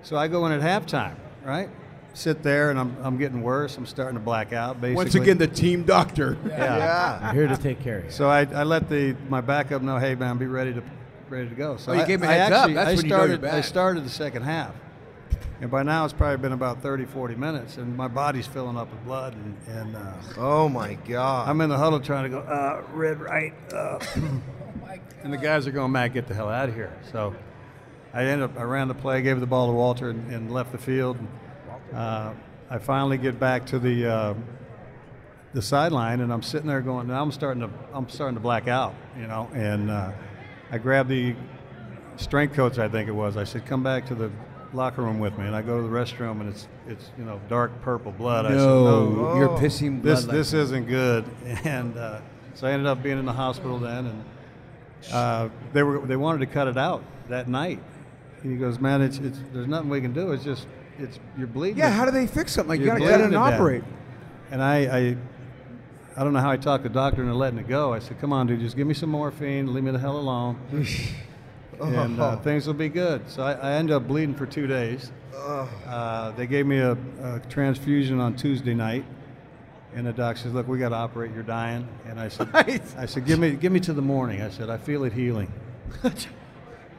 [0.01, 1.69] So I go in at halftime, right?
[2.15, 3.75] Sit there, and I'm, I'm getting worse.
[3.75, 4.79] I'm starting to black out.
[4.79, 4.95] Basically.
[4.95, 6.37] Once again, the team doctor.
[6.45, 7.19] yeah.
[7.23, 8.11] I'm here to take care of you.
[8.11, 10.83] So I, I let the my backup know, hey man, be ready to
[11.29, 11.77] ready to go.
[11.77, 12.71] So Oh, you I, gave him a I heads up.
[12.71, 14.75] That's I when you know you're started I started the second half,
[15.59, 18.91] and by now it's probably been about 30, 40 minutes, and my body's filling up
[18.91, 21.49] with blood, and, and uh, Oh my God.
[21.49, 23.97] I'm in the huddle trying to go uh, red right, uh,
[25.23, 26.95] and the guys are going, Matt, get the hell out of here.
[27.11, 27.33] So
[28.13, 30.71] I ended up I ran the play, gave the ball to Walter, and, and left
[30.71, 31.17] the field.
[31.93, 32.33] Uh,
[32.69, 34.33] I finally get back to the uh,
[35.53, 38.67] the sideline, and I'm sitting there going, now I'm starting to I'm starting to black
[38.67, 39.49] out, you know.
[39.53, 40.11] And uh,
[40.71, 41.35] I grabbed the
[42.17, 43.37] strength coach, I think it was.
[43.37, 44.31] I said, come back to the
[44.73, 47.39] locker room with me, and I go to the restroom, and it's it's you know
[47.47, 48.45] dark purple blood.
[48.45, 50.17] I said, No, no, you're pissing blood.
[50.17, 51.25] this like this isn't good.
[51.63, 52.21] And uh,
[52.55, 54.23] so I ended up being in the hospital then, and
[55.11, 57.79] uh, they were they wanted to cut it out that night.
[58.41, 60.33] He goes, man, it's, it's there's nothing we can do.
[60.33, 60.67] It's just
[60.99, 61.77] it's you're bleeding.
[61.77, 62.69] Yeah, how do they fix something?
[62.69, 63.83] Like you You're gotta cut it and operate.
[64.51, 65.17] And I, I
[66.15, 67.93] I don't know how I talked the doctor into letting it go.
[67.93, 70.59] I said, come on, dude, just give me some morphine, leave me the hell alone,
[71.81, 73.27] and uh, things will be good.
[73.29, 75.11] So I, I ended up bleeding for two days.
[75.35, 76.91] Uh, they gave me a,
[77.23, 79.05] a transfusion on Tuesday night.
[79.95, 81.31] And the doc says, "Look, we got to operate.
[81.35, 82.49] You're dying." And I said.
[82.97, 85.51] "I said, give me, give me to the morning." I said, "I feel it healing."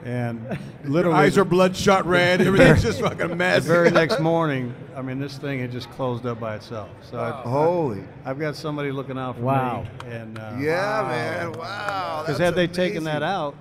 [0.05, 2.41] and literally, Eyes are bloodshot red.
[2.47, 3.65] Everything's just fucking a the mess.
[3.65, 6.91] very next morning, I mean, this thing had just closed up by itself.
[7.11, 8.05] So I, Holy.
[8.25, 9.83] I've got somebody looking out for Wow.
[10.07, 10.11] me.
[10.13, 11.53] And uh, Yeah, man.
[11.53, 12.23] Wow.
[12.27, 13.55] because had they taken that out,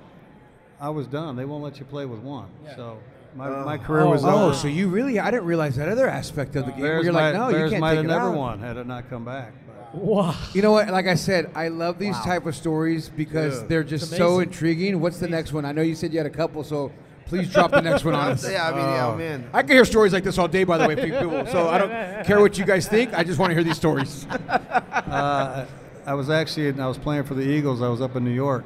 [0.79, 1.35] I was done.
[1.35, 2.49] They won't let you play with one.
[2.75, 2.97] So
[3.35, 4.53] my, Uh, my career Oh, was Oh, over.
[4.55, 5.19] so you really?
[5.19, 6.81] I didn't realize that other aspect of the game.
[6.81, 8.35] Where you're might, like, no, you can't might take have it never out.
[8.37, 9.53] won had it not come back.
[9.93, 10.35] But Wow.
[10.53, 10.89] You know what?
[10.89, 13.67] Like I said, I love these type of stories because Yeah.
[13.67, 14.99] they're just so intriguing.
[14.99, 15.65] What's the next one?
[15.65, 16.91] I know you said you had a couple, so
[17.25, 18.49] please drop the next one on us.
[18.49, 19.49] Yeah, I mean, yeah, I'm.
[19.53, 21.45] I can hear stories like this all day, by the way, people.
[21.47, 23.13] So I don't care what you guys think.
[23.13, 24.25] I just want to hear these stories.
[24.49, 25.65] uh,
[26.05, 27.81] I was actually I was playing for the Eagles.
[27.81, 28.65] I was up in New York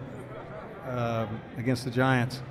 [0.87, 2.41] um, against the Giants.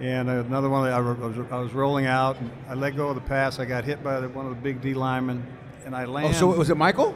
[0.00, 3.20] And another one, I was, I was rolling out, and I let go of the
[3.20, 3.58] pass.
[3.58, 5.46] I got hit by the, one of the big D linemen,
[5.84, 6.10] and I landed.
[6.10, 6.38] oh, landed.
[6.38, 7.14] so was it Michael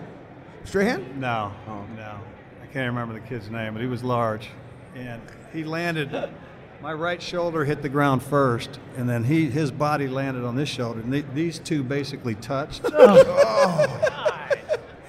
[0.64, 1.20] Strahan?
[1.20, 1.52] No,
[1.96, 2.18] no.
[2.62, 4.48] I can't remember the kid's name, but he was large.
[4.94, 5.20] And
[5.52, 6.10] he landed,
[6.80, 10.68] my right shoulder hit the ground first, and then he his body landed on this
[10.68, 11.00] shoulder.
[11.00, 12.82] And the- these two basically touched.
[12.92, 13.24] Oh.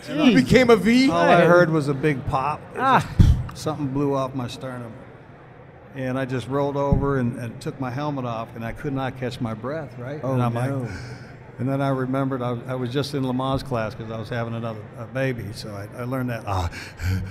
[0.08, 0.28] oh.
[0.28, 1.10] It became a V.
[1.10, 2.62] All I heard was a big pop.
[2.78, 3.10] Ah.
[3.56, 4.94] Something blew off my sternum.
[5.96, 9.18] And I just rolled over and, and took my helmet off, and I could not
[9.18, 10.20] catch my breath, right?
[10.24, 10.80] Oh, and I'm no.
[10.82, 10.92] like,
[11.58, 14.30] and then I remembered I, was- I was just in Lamaze class because I was
[14.30, 16.44] having another a baby, so I, I learned that.
[16.46, 16.70] Ah,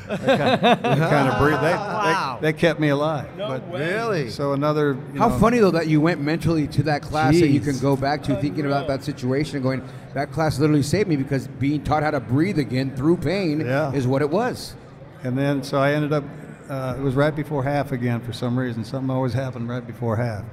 [0.09, 1.61] that kind of breathe.
[1.61, 2.39] They, Wow.
[2.41, 3.37] they, they kept me alive.
[3.37, 3.93] No but, way.
[3.95, 4.31] Really?
[4.31, 4.97] So another.
[5.13, 7.79] you How know, funny though that you went mentally to that class that you can
[7.79, 9.83] go back to thinking about that situation and going,
[10.15, 13.93] that class literally saved me because being taught how to breathe again through pain Yeah.
[13.93, 14.75] is what it was.
[15.23, 16.25] And then, so I ended up,
[16.69, 18.85] uh, it was right before half again for some reason.
[18.85, 20.45] Something always happened right before half.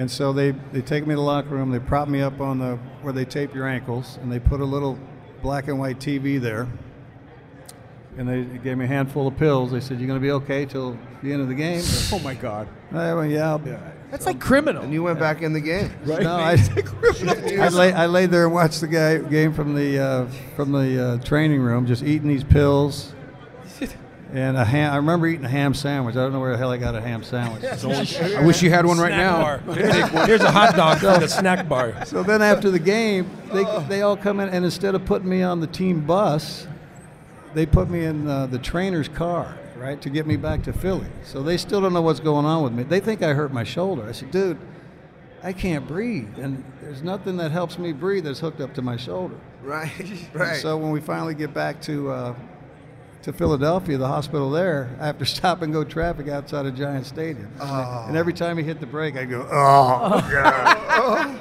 [0.00, 2.58] And so they, they take me to the locker room, they prop me up on
[2.58, 4.98] the, where they tape your ankles, and they put a little
[5.42, 6.66] black and white TV there.
[8.16, 9.72] And they gave me a handful of pills.
[9.72, 11.82] They said, You're going to be okay till the end of the game?
[12.14, 12.66] Oh my God.
[12.92, 14.10] I went, Yeah, I'll be all right.
[14.10, 14.84] That's like criminal.
[14.84, 15.92] And you went back in the game.
[16.06, 16.52] No, I,
[17.60, 21.04] I, lay, I laid there and watched the guy game from the uh, from the
[21.04, 23.12] uh, training room, just eating these pills.
[24.32, 26.14] And a ham, I remember eating a ham sandwich.
[26.14, 27.64] I don't know where the hell I got a ham sandwich.
[27.64, 29.40] I wish you had one right Snack now.
[30.12, 30.26] bar.
[30.26, 32.04] Here's a hot dog from the snack bar.
[32.06, 35.42] so then after the game, they, they all come in, and instead of putting me
[35.42, 36.68] on the team bus,
[37.54, 41.08] they put me in uh, the trainer's car, right, to get me back to Philly.
[41.24, 42.84] So they still don't know what's going on with me.
[42.84, 44.08] They think I hurt my shoulder.
[44.08, 44.58] I said, dude,
[45.42, 48.96] I can't breathe, and there's nothing that helps me breathe that's hooked up to my
[48.96, 49.34] shoulder.
[49.62, 49.90] Right.
[49.98, 50.60] And Right.
[50.60, 52.34] So when we finally get back to uh,
[53.22, 57.06] to Philadelphia, the hospital there, I have to stop and go traffic outside of Giant
[57.06, 57.50] Stadium.
[57.60, 58.04] Oh.
[58.08, 61.36] And every time he hit the brake, I'd go, oh, God.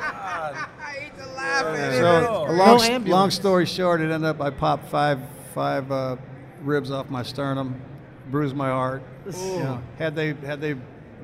[1.61, 3.07] So a No long, ambulance.
[3.09, 5.19] long story short, it ended up I popped five
[5.53, 6.15] five uh,
[6.61, 7.81] ribs off my sternum,
[8.31, 9.03] bruised my heart.
[9.25, 10.75] You know, had they had they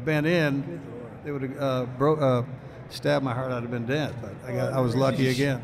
[0.04, 0.82] been in,
[1.24, 2.44] they would have uh, bro- uh,
[2.89, 3.52] stabbed my heart.
[3.52, 4.13] I'd have been dead.
[4.22, 5.62] But I got I was lucky again.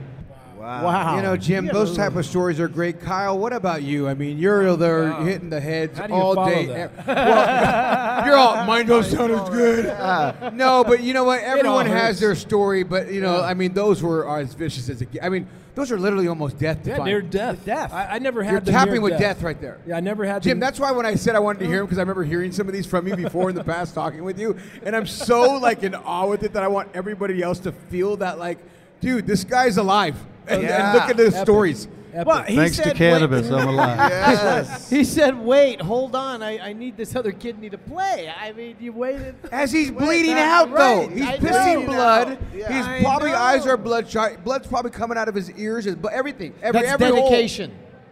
[0.61, 0.83] Wow.
[0.83, 1.15] Wow.
[1.15, 1.73] You know, Jim, Yeah.
[1.73, 3.01] those type of stories are great.
[3.01, 4.07] Kyle, what about you?
[4.07, 5.23] I mean, you're oh, there Wow.
[5.23, 6.65] hitting the heads How do you all day.
[6.67, 6.91] that?
[7.07, 9.87] Well, you're all, mine don't sound as good.
[10.01, 10.51] Ah.
[10.53, 11.41] no, but you know what?
[11.41, 15.01] Everyone has their story, but you know, I mean, those were are as vicious as
[15.01, 15.09] it.
[15.21, 17.05] I mean, those are literally almost death Yeah, defying.
[17.05, 17.65] near death.
[17.65, 17.91] Death.
[17.93, 19.79] I, I never had You're the tapping near with death right there.
[19.87, 21.79] Yeah, I never had Jim, the, that's why when I said I wanted to hear
[21.79, 24.23] him because I remember hearing some of these from you before in the past talking
[24.23, 27.57] with you, and I'm so like in awe with it that I want everybody else
[27.59, 28.59] to feel that like,
[29.01, 30.15] dude, this guy's alive,
[30.47, 31.45] and, and look at his Epic.
[31.45, 31.87] stories.
[32.13, 32.27] Epic.
[32.27, 33.97] Well, he Thanks said, to cannabis, I'm alive.
[34.09, 34.89] Yes.
[34.89, 36.43] He said, "Wait, hold on.
[36.43, 39.35] I, I need this other kidney to play." I mean, you waited.
[39.51, 41.85] As he's bleeding that- out, though, right, he's I pissing know.
[41.85, 42.37] blood.
[42.53, 42.71] Yeah.
[42.73, 44.43] He's I probably eyes are bloodshot.
[44.43, 45.85] Blood's probably coming out of his ears.
[45.85, 47.29] His, but everything, every That's every hole.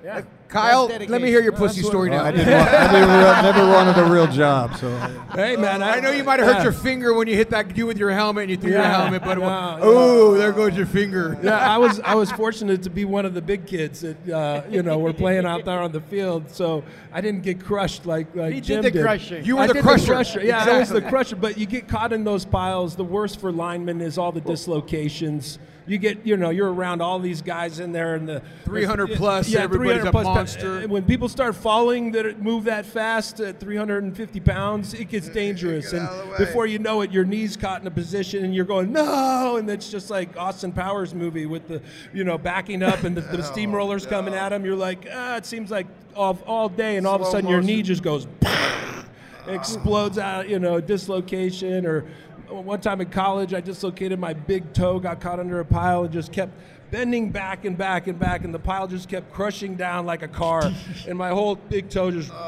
[0.03, 0.27] Dedication.
[0.27, 0.35] yeah.
[0.49, 2.23] Kyle, let me hear your pussy story now.
[2.25, 2.51] I didn't.
[2.51, 4.89] Want, I didn't re- never wanted a real job, so
[5.35, 6.63] Hey man, I know you might have hurt yeah.
[6.63, 9.21] your finger when you hit that dude with your helmet and you threw your helmet,
[9.23, 11.37] but No, oh, there goes your finger.
[11.43, 14.63] Yeah, I was I was fortunate to be one of the big kids that uh,
[14.71, 16.83] you know were playing out there on the field, so
[17.13, 19.45] I didn't get crushed like, like He did Jim the crushing.
[19.45, 20.43] You were I the did crusher.
[20.43, 21.35] Yeah, I was the crusher.
[21.35, 22.95] But you get caught in those piles.
[22.95, 25.59] The worst for linemen is all the dislocations.
[25.89, 29.49] You get, you know, you're around all these guys in there, and the 300 plus,
[29.49, 30.23] Yeah, everybody's 300 a plus.
[30.25, 30.87] But, monster.
[30.87, 35.91] When people start falling that move that fast at 350 pounds, it gets dangerous.
[35.91, 36.37] Get And out of the way.
[36.37, 39.67] before you know it, your knees caught in a position, and you're going no, and
[39.69, 41.81] it's just like Austin Powers movie with the,
[42.13, 44.63] you know, backing up and the, the steamrollers coming at him.
[44.63, 47.49] You're like, ah, it seems like all, all day, and all of a Slow sudden
[47.49, 48.27] your knee just goes,
[49.47, 51.85] explodes out, you know, dislocation.
[51.85, 52.05] Or
[52.49, 56.13] one time in college, I dislocated my big toe, got caught under a pile, and
[56.13, 56.53] just kept
[56.91, 60.27] bending back and back and back, and the pile just kept crushing down like a
[60.27, 60.71] car,
[61.07, 62.31] and my whole big toe just.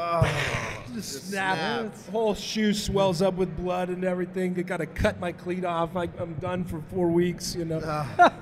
[0.92, 1.56] Just snap.
[1.56, 2.10] snapped.
[2.10, 4.54] Whole shoe swells up with blood and everything.
[4.58, 5.96] I got to cut my cleat off.
[5.96, 7.80] I, I'm done for four weeks, you know.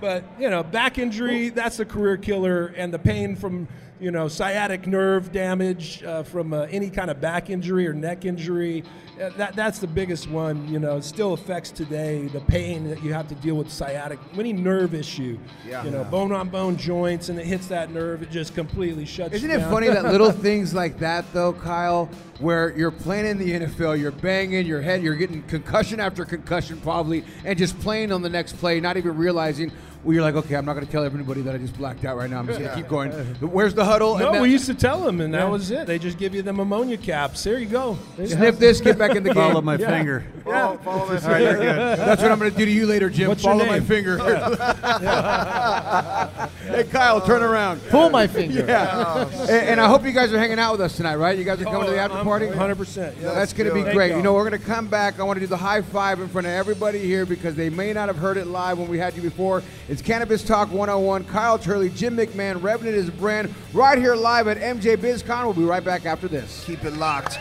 [0.01, 3.69] but you know, back injury that's a career killer, and the pain from
[4.01, 8.25] you know sciatic nerve damage uh, from uh, any kind of back injury or neck
[8.25, 8.83] injury.
[9.21, 10.67] uh, That that's the biggest one.
[10.69, 12.27] You know, it still affects today.
[12.29, 15.39] The pain that you have to deal with sciatic, any nerve issue.
[15.69, 15.85] Yeah.
[15.85, 19.35] You know, bone on bone joints, and it hits that nerve, it just completely shuts.
[19.35, 19.71] Isn't it down.
[19.71, 22.09] funny that little things like that, though, Kyle,
[22.39, 26.81] where you're playing in the NFL, you're banging your head, you're getting concussion after concussion,
[26.81, 29.71] probably, and just playing on the next play, not even realizing.
[30.03, 32.17] Well, you're like, okay, I'm not going to tell everybody that I just blacked out
[32.17, 32.39] right now.
[32.39, 33.11] I'm just going to keep going.
[33.41, 34.17] Where's the huddle?
[34.17, 35.87] No, And then- we used to tell them, and that was it.
[35.87, 37.45] They just give you them ammonia caps.
[37.45, 37.99] There you go.
[38.17, 39.51] There sniff this, get back in the game.
[39.51, 40.25] follow my finger.
[40.43, 41.99] Follow, follow my All right, you're good.
[41.99, 43.29] That's what I'm going to do to you later, Jim.
[43.29, 44.17] What's your Follow my finger.
[46.65, 47.83] hey, Kyle, turn around.
[47.89, 48.65] Pull my finger.
[48.67, 49.05] Yeah.
[49.07, 49.41] Oh.
[49.43, 51.37] and, and I hope you guys are hanging out with us tonight, right?
[51.37, 52.47] You guys are coming to the oh, after party?
[52.47, 53.21] 100%.
[53.21, 53.35] Yeah.
[53.35, 54.13] That's going to be great.
[54.13, 55.21] Thank You know, we're going to come back.
[55.21, 57.93] I want to do the high five in front of everybody here because they may
[57.93, 59.63] not have heard it live when we had you before.
[59.91, 61.25] It's Cannabis Talk 101.
[61.25, 65.43] Kyle Turley, Jim McMahon, Revenant is a brand, right here live at MJ BizCon.
[65.43, 66.63] We'll be right back after this.
[66.65, 67.41] Keep it locked.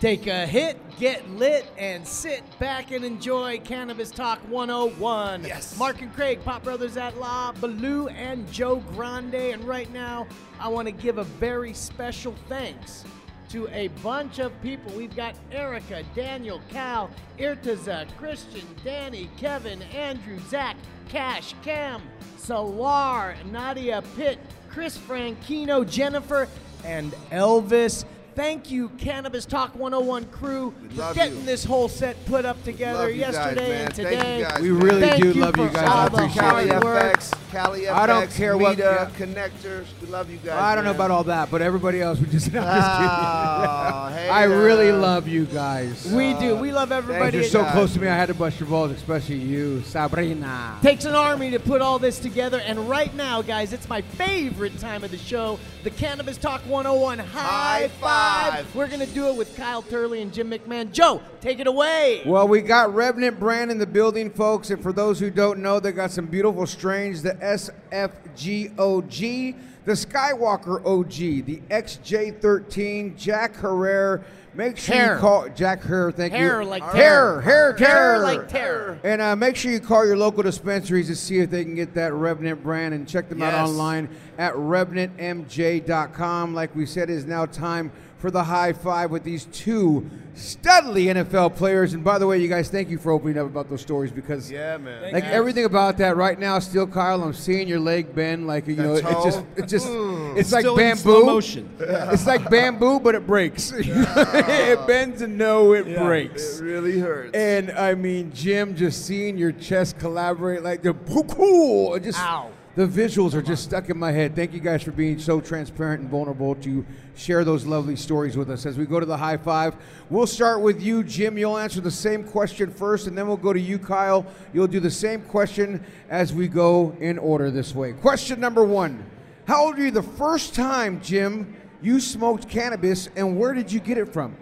[0.00, 5.44] Take a hit, get lit, and sit back and enjoy Cannabis Talk 101.
[5.44, 5.78] Yes.
[5.78, 9.34] Mark and Craig, Pot Brothers at Law, Baloo, and Joe Grande.
[9.34, 10.26] And right now,
[10.60, 13.04] I want to give a very special thanks
[13.50, 14.92] to a bunch of people.
[14.92, 20.76] We've got Erica, Daniel, Cal, Irtaza, Christian, Danny, Kevin, Andrew, Zach,
[21.08, 22.02] Cash, Cam,
[22.36, 24.38] Salar, Nadia Pitt,
[24.68, 26.48] Chris Franchino, Jennifer,
[26.84, 28.04] and Elvis.
[28.34, 31.42] Thank you, Cannabis Talk 101 crew, for getting you.
[31.44, 33.80] this whole set put up together Love you guys, yesterday man.
[33.86, 34.38] and Thank today.
[34.38, 35.88] you guys, We really Thank do you love you guys.
[35.88, 36.68] all I the appreciate hard it.
[36.70, 36.84] Cali.
[37.12, 39.24] FX, Cali FX, I don't care what- Media, yeah.
[39.26, 39.84] connectors.
[40.02, 40.60] We love you guys.
[40.60, 42.46] I don't know about all that, but everybody else, we just.
[42.48, 44.96] I'm just Oh, hey I really there.
[44.98, 46.04] love you guys.
[46.12, 46.56] We do.
[46.56, 47.38] We love everybody.
[47.38, 47.72] You're so guys.
[47.72, 48.08] close to me.
[48.08, 50.76] I had to bust your balls, especially you, Sabrina.
[50.82, 54.76] Takes an army to put all this together, and right now, guys, it's my favorite
[54.80, 58.23] time of the show the Cannabis Talk 101 High, High five.
[58.24, 58.74] Five.
[58.74, 60.90] We're going to do it with Kyle Turley and Jim McMahon.
[60.90, 62.22] Joe, take it away.
[62.24, 64.70] Well, we got Revenant brand in the building, folks.
[64.70, 69.92] And for those who don't know, they got some beautiful strains the SFV OG, the
[69.92, 74.24] Skywalker OG, the XJ13, Jack Herrera.
[74.54, 75.14] Make sure Hair.
[75.16, 76.12] you call Jack Herrera.
[76.12, 76.68] Thank Hair you.
[76.68, 77.40] like hair, terror.
[77.42, 78.18] hair, Hair terror.
[78.22, 78.98] like terror.
[79.02, 81.92] And uh, make sure you call your local dispensaries to see if they can get
[81.94, 84.08] that Revenant brand and check them out online
[84.38, 86.54] at revenantmj.com.
[86.54, 87.90] Like we said, it is now time
[88.24, 91.92] for the high five with these two studly NFL players.
[91.92, 94.50] And by the way, you guys, thank you for opening up about those stories because
[94.50, 95.12] Yeah, man.
[95.12, 98.76] like everything about that right now, still, Kyle, I'm seeing your leg bend like you
[98.76, 99.24] know, it's toe?
[99.24, 100.38] just, it's just, mm.
[100.38, 101.02] it's like Still in bamboo.
[101.02, 101.68] slow motion.
[101.78, 103.72] It's like bamboo, but it breaks.
[103.76, 106.60] it bends and no, it breaks.
[106.60, 107.36] It really hurts.
[107.36, 112.52] And I mean, Jim, just seeing your chest collaborate like the cool, it just Ow.
[112.76, 114.34] The visuals are just stuck in my head.
[114.34, 118.50] Thank you guys for being so transparent and vulnerable to share those lovely stories with
[118.50, 118.66] us.
[118.66, 119.76] As we go to the high five,
[120.10, 121.38] we'll start with you, Jim.
[121.38, 124.26] You'll answer the same question first, and then we'll go to you, Kyle.
[124.52, 127.92] You'll do the same question as we go in order this way.
[127.92, 129.04] Question number one:
[129.46, 133.78] How old were you the first time, Jim, you smoked cannabis, and where did you
[133.78, 134.36] get it from?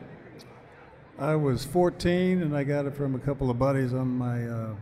[1.19, 4.75] I was 14 and I got it from a couple of buddies on my uh,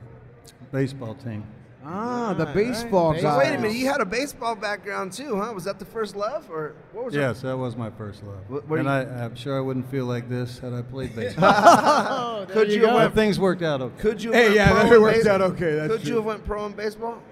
[0.72, 1.44] baseball team.
[1.84, 3.38] Ah, the baseball Base- guy.
[3.38, 5.52] Wait a minute, you had a baseball background too, huh?
[5.54, 8.38] Was that the first love, or what was Yes, that was my first love.
[8.48, 11.16] What- what and you- I, I'm sure I wouldn't feel like this had I played
[11.16, 11.52] baseball.
[11.54, 14.00] Oh, Could you you have went, things worked out okay.
[14.02, 14.32] Could you?
[14.32, 15.34] Hey, have yeah, went that pro in worked baseball?
[15.34, 17.22] out okay, that's could you have went pro in baseball?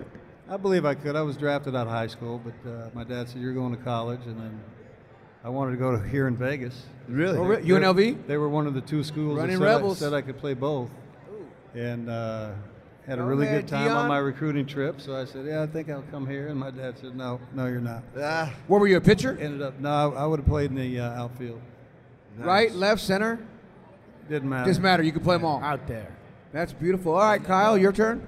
[0.51, 1.15] I believe I could.
[1.15, 3.83] I was drafted out of high school, but uh, my dad said, You're going to
[3.83, 4.21] college.
[4.25, 4.61] And then
[5.45, 6.87] I wanted to go to here in Vegas.
[7.07, 7.37] Really?
[7.37, 8.27] Oh, re- UNLV?
[8.27, 9.99] They were one of the two schools Running that said, Rebels.
[10.03, 10.89] I, said I could play both.
[11.75, 12.53] And uh,
[13.09, 13.97] had a really good time Deion.
[13.97, 15.01] on my recruiting trip.
[15.01, 16.49] So I said, Yeah, I think I'll come here.
[16.49, 18.03] And my dad said, No, no, you're not.
[18.21, 19.39] Ah, Where were you, a pitcher?
[19.41, 21.61] Ended up, no, I, I would have played in the uh, outfield.
[22.37, 23.39] Right, left, center?
[24.29, 24.69] Didn't matter.
[24.69, 25.03] Doesn't matter.
[25.03, 25.61] You can play them all.
[25.63, 26.15] Out there.
[26.53, 27.15] That's beautiful.
[27.15, 28.27] All right, Kyle, your turn.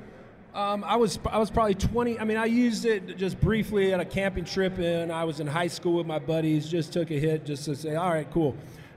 [0.53, 2.19] Um, I was I was probably 20.
[2.19, 5.47] I mean, I used it just briefly at a camping trip, and I was in
[5.47, 6.69] high school with my buddies.
[6.69, 8.57] Just took a hit just to say, all right, cool.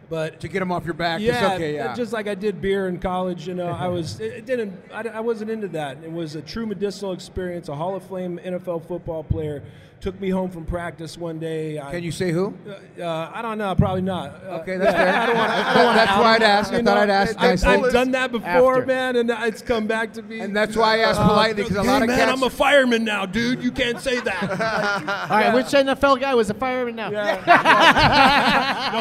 [0.10, 1.22] But To get them off your back.
[1.22, 1.96] yeah, It's okay, yeah.
[1.96, 3.48] just like I did beer in college.
[3.48, 4.80] You know, I was it, it didn't.
[4.94, 5.98] I, I wasn't into that.
[6.04, 7.70] It was a true medicinal experience.
[7.70, 9.64] A Hall of Fame NFL football player
[10.04, 11.80] took me home from practice one day.
[11.80, 12.54] I, Can you say who?
[13.02, 13.74] Uh, I don't know.
[13.74, 14.32] Probably not.
[14.46, 15.16] Uh, Okay, that's fair.
[15.22, 15.50] I don't want.
[15.50, 16.74] I That's why I'd ask.
[16.74, 18.86] I You thought know, I'd ask I, I've done that before, After.
[18.86, 20.42] man, and it's come back to me.
[20.42, 22.32] And that's why I asked politely because a Hey, lot of man, cats.
[22.34, 23.64] I'm a fireman now, dude.
[23.64, 24.44] You can't say that.
[25.32, 27.10] All right, which NFL guy was a fireman now?
[27.10, 27.16] no,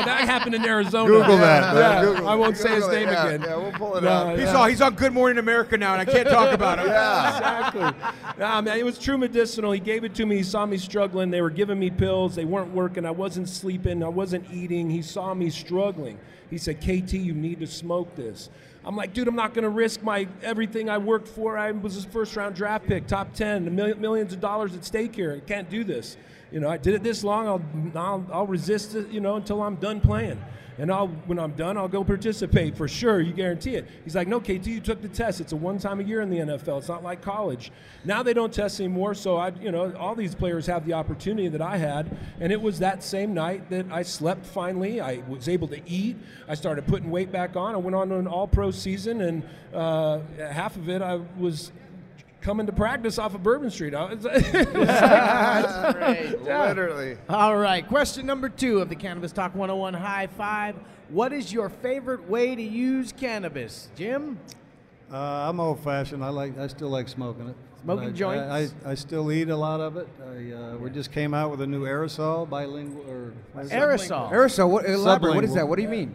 [0.04, 1.08] that happened in Arizona.
[1.08, 1.74] Google that.
[1.74, 3.04] Yeah, Google I won't say his Google it.
[3.04, 3.42] name Yeah, again.
[3.42, 4.38] yeah, we'll pull it No, up.
[4.38, 4.56] he's, yeah.
[4.56, 6.86] on, he's on Good Morning America now, and I can't talk about him.
[6.86, 7.92] exactly.
[8.38, 9.72] Nah, man, it was true medicinal.
[9.72, 10.36] He gave it to me.
[10.36, 11.30] He saw me struggling.
[11.30, 12.34] They were giving me pills.
[12.34, 13.06] They weren't working.
[13.06, 14.02] I wasn't sleeping.
[14.04, 14.90] I wasn't eating.
[14.90, 16.18] He saw me struggling.
[16.50, 18.50] He said, "KT, you need to smoke this."
[18.84, 21.56] I'm like, dude, I'm not going to risk my everything I worked for.
[21.56, 24.84] I was his first round draft pick, top ten, a million, millions of dollars at
[24.84, 25.40] stake here.
[25.42, 26.18] I can't do this.
[26.50, 27.48] You know, I did it this long.
[27.48, 27.62] I'll,
[27.94, 29.08] I'll, I'll resist it.
[29.08, 30.44] You know, until I'm done playing.
[30.78, 33.20] And I'll when I'm done, I'll go participate for sure.
[33.20, 35.40] You guarantee it." He's like, "No, KT, you took the test.
[35.40, 36.78] It's a one time a year in the NFL.
[36.78, 37.72] It's not like college.
[38.04, 39.14] Now they don't test anymore.
[39.14, 42.60] So I, you know, all these players have the opportunity that I had, and it
[42.60, 45.00] was that same night that I slept finally.
[45.00, 46.16] I was able to eat.
[46.48, 47.74] I started putting weight back on.
[47.74, 49.42] I went on an All Pro season, and
[49.74, 51.72] uh, half of it I was
[52.42, 53.94] coming to practice off of Bourbon Street.
[53.94, 56.42] I was- That's great.
[56.42, 57.16] Literally.
[57.28, 57.86] All right.
[57.86, 60.76] Question number two of the Cannabis Talk 101 High Five.
[61.08, 63.88] What is your favorite way to use cannabis?
[63.96, 64.38] Jim?
[65.12, 66.24] Uh, I'm old fashioned.
[66.24, 66.58] I like.
[66.58, 67.56] I still like smoking it.
[67.82, 68.42] Smoking I, joints?
[68.84, 70.08] I, I, I still eat a lot of it.
[70.22, 73.72] I, uh, we just came out with a new aerosol bilingual or what is?
[73.72, 74.30] Aerosol.
[74.30, 74.70] Aerosol.
[74.70, 75.34] What, elaborate.
[75.34, 75.66] What is that?
[75.68, 76.14] What do you mean?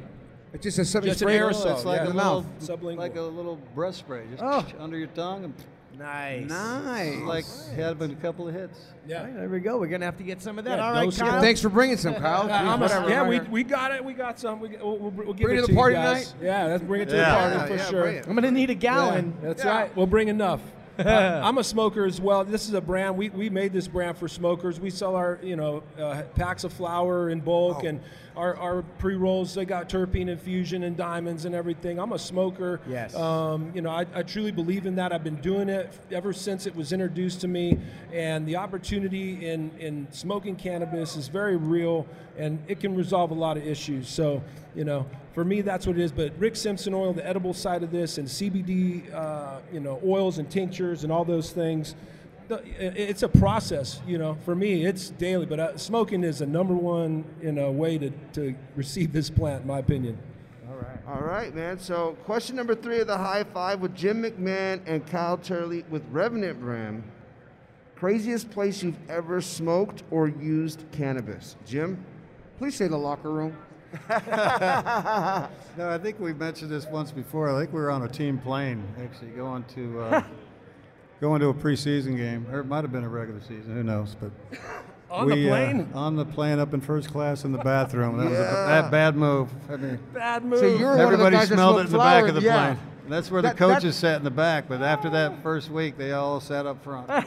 [0.53, 1.75] It's just a something Just an spray aerosol.
[1.75, 2.05] It's like yeah.
[2.05, 2.59] a the little, mouth.
[2.59, 2.97] Sublingual.
[2.97, 4.65] like a little breath spray, just Oh.
[4.79, 5.53] under your tongue, and
[5.97, 6.49] Nice.
[6.49, 7.21] Nice.
[7.23, 7.45] like
[7.75, 8.79] had a couple of hits.
[9.07, 9.25] yeah.
[9.25, 9.77] There we go.
[9.77, 10.77] We're going to have to get some of that.
[10.77, 11.11] Yeah, All right.
[11.11, 11.41] Kyle.
[11.41, 12.47] Thanks for bringing some, Kyle.
[12.47, 14.03] Yeah, I'm Whatever, yeah, we, we got it.
[14.03, 14.59] We got some.
[14.59, 16.31] We, we'll, we'll, we'll give Bring it it to to the party you guys.
[16.33, 16.45] tonight?
[16.45, 17.29] Yeah, let's bring it to Yeah.
[17.49, 18.17] the party Yeah, for yeah, sure.
[18.29, 19.35] I'm going to need a gallon.
[19.41, 19.95] That's right.
[19.95, 20.61] We'll bring enough.
[20.99, 22.43] Uh, I'm a smoker as well.
[22.43, 24.79] This is a brand we, we made this brand for smokers.
[24.79, 28.01] We sell our you know uh, packs of flower in bulk and
[28.37, 29.53] our, our pre rolls.
[29.55, 31.99] They got terpene infusion and diamonds and everything.
[31.99, 32.79] I'm a smoker.
[32.87, 33.15] Yes.
[33.15, 35.11] Um, you know I, I truly believe in that.
[35.11, 37.77] I've been doing it ever since it was introduced to me,
[38.13, 42.05] and the opportunity in in smoking cannabis is very real,
[42.37, 44.07] and it can resolve a lot of issues.
[44.07, 44.43] So
[44.75, 46.11] you know for me, that's what it is.
[46.11, 50.39] But Rick Simpson oil, the edible side of this, and CBD, uh, you know, oils
[50.39, 51.93] and tinctures and all those things.
[52.47, 52.61] The-
[53.09, 54.37] It's a process, you know.
[54.45, 55.45] For me, it's daily.
[55.45, 59.61] But uh, smoking is the number one, you know, way to, to receive this plant,
[59.61, 60.17] in my opinion.
[61.07, 61.79] All right, man.
[61.79, 66.03] So, question number three of the high five with Jim McMahon and Kyle Turley with
[66.11, 67.01] Revenant Brand.
[67.95, 71.55] Craziest place you've ever smoked or used cannabis?
[71.65, 72.03] Jim?
[72.57, 73.57] Please say the locker room.
[74.09, 77.55] No, I think we mentioned this once before.
[77.55, 80.23] I think we were on a team plane actually going to uh,
[81.19, 83.73] going to a preseason game, or it might have been a regular season.
[83.75, 84.15] Who knows?
[84.19, 84.31] But
[85.09, 85.89] On the we, uh, plane?
[85.93, 88.17] on the plane, up in first class in the bathroom.
[88.17, 88.81] That was a Yeah.
[88.81, 89.49] that bad move.
[89.69, 90.59] I mean, Bad move.
[90.59, 92.41] So you're one of the everybody guys smelled smoked it in the back of the
[92.41, 92.65] yeah.
[92.73, 92.79] plane.
[93.05, 94.65] And that's where That- the that- coaches sat in the back.
[94.67, 97.07] But after that first week, they all sat up front.
[97.09, 97.23] None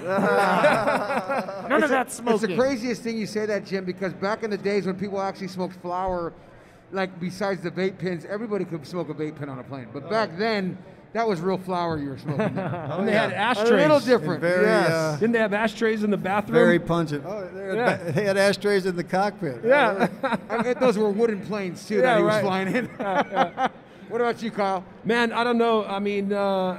[1.83, 2.35] of that smoking.
[2.35, 5.21] It's the craziest thing you say that, Jim, because back in the days when people
[5.21, 6.35] actually smoked flower,
[6.93, 9.89] like besides the vape pins, everybody could smoke a vape pin on a plane.
[9.91, 10.77] But back then,
[11.13, 12.55] that was real flower you were smoking.
[12.55, 12.67] there.
[12.93, 13.71] and they had ashtrays.
[13.71, 14.41] a little different.
[14.41, 14.91] very, yes.
[14.91, 16.55] uh, Didn't they have ashtrays in the bathroom?
[16.55, 17.25] Very pungent.
[17.27, 17.97] Oh, they had, Yeah.
[18.13, 19.61] they had ashtrays in the cockpit.
[19.65, 20.09] yeah.
[20.51, 22.45] I mean, those were wooden planes too Yeah, that he was right.
[22.45, 22.87] flying in.
[24.09, 24.85] what about you, Kyle?
[25.05, 25.85] Man, I don't know.
[25.85, 26.79] I mean, uh,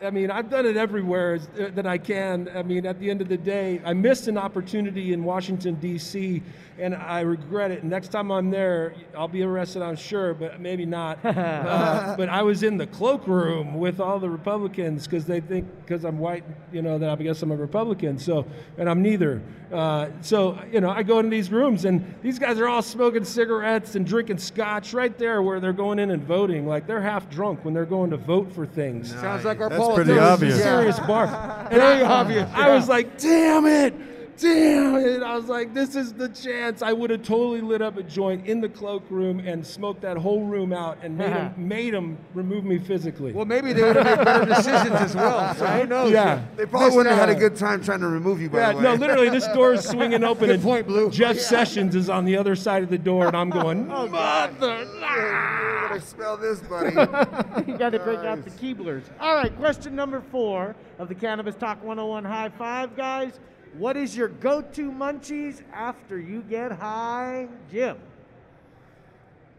[0.00, 2.50] I, I mean, I've done it everywhere uh, that I can.
[2.54, 6.42] I mean, at the end of the day, I missed an opportunity in Washington D.C.
[6.78, 7.84] and I regret it.
[7.84, 11.18] Next time I'm there, I'll be arrested, I'm sure, but maybe not.
[11.24, 16.04] uh, but I was in the cloakroom with all the Republicans because they think because
[16.04, 18.18] I'm white, you know, that I guess I'm a Republican.
[18.18, 18.46] So,
[18.76, 19.42] and I'm neither.
[19.72, 23.24] Uh, so, you know, I go into these rooms and these guys are all smoking
[23.24, 26.66] cigarettes and drinking scotch right there where they're going in and voting.
[26.66, 29.10] Like they're half drunk when they're going to vote for things.
[29.10, 29.87] Sounds like our That's politics.
[29.90, 30.62] Oh, pretty obvious.
[30.62, 31.26] Serious bar.
[31.70, 33.94] Very obvious, I was like, damn it.
[34.38, 35.22] Damn it.
[35.22, 36.80] I was like, this is the chance.
[36.80, 40.44] I would have totally lit up a joint in the cloakroom and smoked that whole
[40.44, 41.48] room out and made uh-huh.
[41.50, 43.32] him, made him remove me physically.
[43.32, 45.54] Well, maybe they would have made better decisions as well.
[45.56, 46.12] So who knows?
[46.12, 46.44] yeah.
[46.56, 48.70] They probably Listen, wouldn't have had a good time trying to remove you, by Yeah,
[48.72, 48.82] the way.
[48.84, 51.10] no, literally, this door is swinging open, Good and point, Baloo.
[51.10, 54.84] Jeff Sessions is on the other side of the door, and I'm going, Oh, mother.
[54.84, 56.90] You're gonna smell this, buddy.
[57.66, 59.02] you got to break out the Keeblers.
[59.20, 63.40] All right, question number four of the Cannabis Talk 101 High Five, guys.
[63.76, 67.96] What is your go-to munchies after you get high, Jim?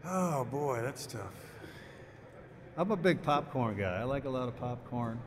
[0.04, 1.32] Oh boy, that's tough.
[2.76, 3.98] I'm a big popcorn guy.
[4.00, 5.18] I like a lot of popcorn.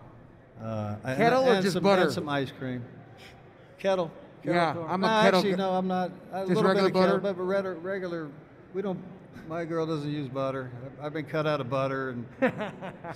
[0.62, 2.04] Uh, and- Kettle or and just some, butter?
[2.04, 2.84] And some ice cream.
[3.80, 4.12] Kettle.
[4.44, 4.88] kettle Yeah, corn.
[4.90, 6.12] I'm a no, kettle Actually, no, I'm not.
[6.32, 7.34] A Just little regular bit of kettle, butter?
[7.34, 8.30] but regular, regular.
[8.74, 9.00] We don't.
[9.48, 10.72] My girl doesn't use butter.
[10.86, 12.26] I've- I've been cut out of butter and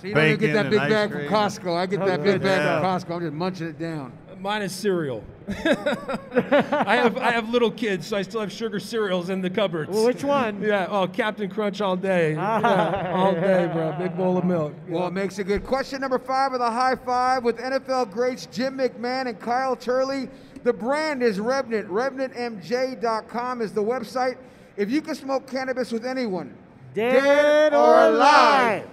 [0.00, 1.20] So you don't get that big ice bag from.
[1.22, 1.74] Costco.
[1.76, 2.80] I get that big bag Yeah.
[2.80, 3.16] from Costco.
[3.16, 4.12] I'm just munching it down.
[4.40, 5.24] Mine is cereal.
[5.48, 9.90] I have I have little kids, so I still have sugar cereals in the cupboards.
[9.90, 10.62] Well, which one?
[10.68, 12.32] Yeah, oh, Captain Crunch all day.
[12.38, 13.94] Yeah, all day, bro.
[13.98, 14.74] Big bowl of milk.
[14.88, 15.64] Well, it makes it good.
[15.64, 20.28] Question number five of the high five with NFL greats Jim McMahon and Kyle Turley.
[20.64, 21.88] The brand is Revenant.
[21.88, 24.36] RevenantMJ.com is the website.
[24.76, 26.54] If you could smoke cannabis with anyone,
[26.94, 28.86] Dead or alive?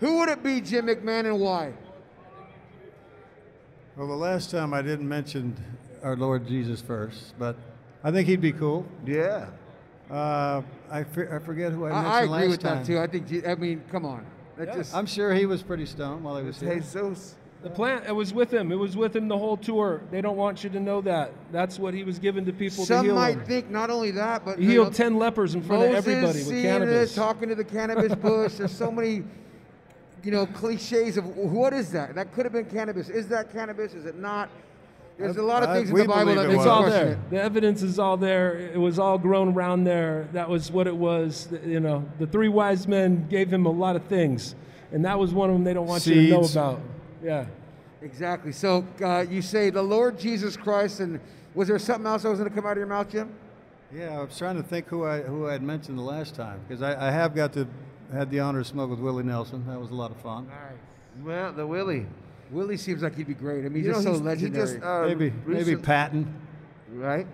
[0.00, 1.72] who would it be, Jim McMahon, and why?
[3.96, 5.54] Well, the last time I didn't mention
[6.02, 7.56] our Lord Jesus first, but
[8.02, 8.86] I think he'd be cool.
[9.06, 9.46] yeah.
[10.10, 11.04] Uh, I, I
[11.38, 12.78] forget who I I, mentioned I agree with time.
[12.78, 12.98] that too.
[12.98, 13.46] I think.
[13.46, 14.26] I mean, come on.
[14.58, 14.74] That Yeah.
[14.76, 14.94] just.
[14.94, 16.74] I'm sure he was pretty stoned while he was here.
[16.74, 17.36] Jesus.
[17.62, 18.72] The plant, it was with him.
[18.72, 20.02] It was with him the whole tour.
[20.10, 21.32] They don't want you to know that.
[21.52, 22.98] That's what he was given to people to heal.
[22.98, 23.44] Some heal might them.
[23.46, 26.38] think not only that, but He healed know, 10 lepers in front Moses of everybody
[26.40, 27.12] with seeing cannabis.
[27.12, 28.54] It, talking to the cannabis bush.
[28.54, 29.22] There's so many,
[30.22, 32.14] you know, cliches of what is that?
[32.14, 33.08] That could have been cannabis.
[33.08, 33.94] Is that cannabis?
[33.94, 34.48] Is it not?
[35.18, 37.18] There's a lot of I- things in the Bible believe that it It's all there.
[37.30, 38.56] The evidence is all there.
[38.56, 40.28] It was all grown around there.
[40.32, 41.48] That was what it was.
[41.64, 44.54] You know, the three wise men gave him a lot of things,
[44.90, 46.80] and that was one of them they don't want you to know about.
[47.22, 47.46] Yeah.
[48.00, 48.50] Exactly.
[48.50, 51.20] So uh, you say the Lord Jesus Christ, and
[51.54, 53.32] was there something else that was going to come out of your mouth, Jim?
[53.94, 56.60] Yeah, I was trying to think who I who I had mentioned the last time
[56.66, 57.68] because I, I have got to
[58.12, 59.64] had the honor to smoke with Willie Nelson.
[59.66, 60.48] That was a lot of fun.
[61.24, 62.06] Well, the Willie.
[62.50, 63.64] Willie seems like he'd be great.
[63.64, 64.66] I mean, he's You know, just so he's- he legendary.
[64.74, 66.34] just, uh, maybe maybe Patton.
[66.94, 67.26] right?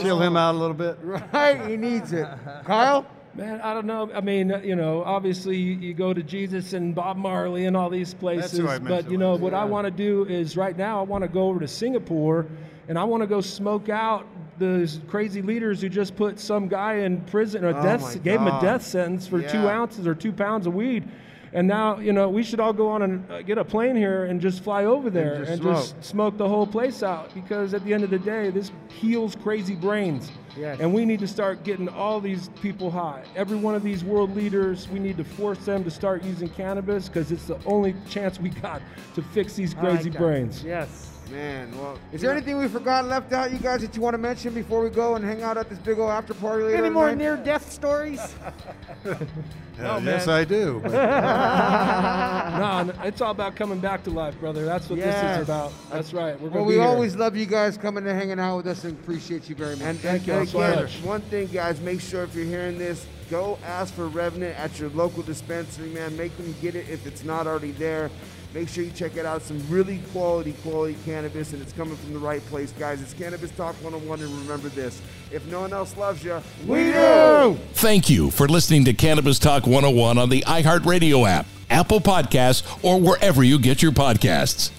[0.00, 0.98] Chill him out a little bit.
[1.02, 1.66] Right.
[1.66, 2.28] He needs it.
[2.64, 3.06] Kyle.
[3.34, 4.10] Man, I don't know.
[4.12, 7.88] I mean, you know, obviously you, you go to Jesus and Bob Marley and all
[7.88, 10.76] these places, who I but you know last what I want to do is right
[10.76, 12.46] now I want to go over to Singapore
[12.88, 14.26] and I want to go smoke out
[14.60, 18.46] those crazy leaders who just put some guy in prison or Oh death gave him
[18.46, 21.08] a death sentence for two ounces or two pounds of weed.
[21.52, 24.26] And now, you know, we should all go on and uh, get a plane here
[24.26, 25.74] and just fly over there just and smoke.
[25.74, 29.34] just smoke the whole place out because at the end of the day, this heals
[29.34, 30.30] crazy brains.
[30.56, 30.78] Yes.
[30.78, 33.24] And we need to start getting all these people high.
[33.34, 37.08] Every one of these world leaders, we need to force them to start using cannabis
[37.08, 38.80] because it's the only chance we got
[39.16, 40.62] to fix these I like crazy brains.
[40.62, 41.09] Yes.
[41.30, 41.96] Man, well.
[42.12, 44.82] Is there anything we forgot left out, you guys, that you want to mention before
[44.82, 46.76] we go and hang out at this big old after party later?
[46.78, 48.20] Any more near-death stories?
[49.80, 50.78] Uh, yes, I do.
[50.82, 54.66] but- no, no, it's all about coming back to life, brother.
[54.66, 55.72] That's what this is about.
[55.90, 56.38] That's right.
[56.38, 56.82] We're Well, gonna we here.
[56.82, 59.84] always love you guys coming and hanging out with us and appreciate you very much.
[59.86, 63.06] And, Thank and, you and again, one thing, guys, make sure if you're hearing this,
[63.30, 66.14] go ask for Revenant at your local dispensary, man.
[66.14, 68.10] Make them get it if it's not already there.
[68.52, 69.42] Make sure you check it out.
[69.42, 73.00] Some really quality, quality cannabis, and it's coming from the right place, guys.
[73.00, 77.56] It's Cannabis Talk 101, and remember this: if no one else loves you, we do.
[77.74, 83.00] Thank you for listening to Cannabis Talk 101 on the iHeartRadio app, Apple Podcasts, or
[83.00, 84.72] wherever you get your podcasts.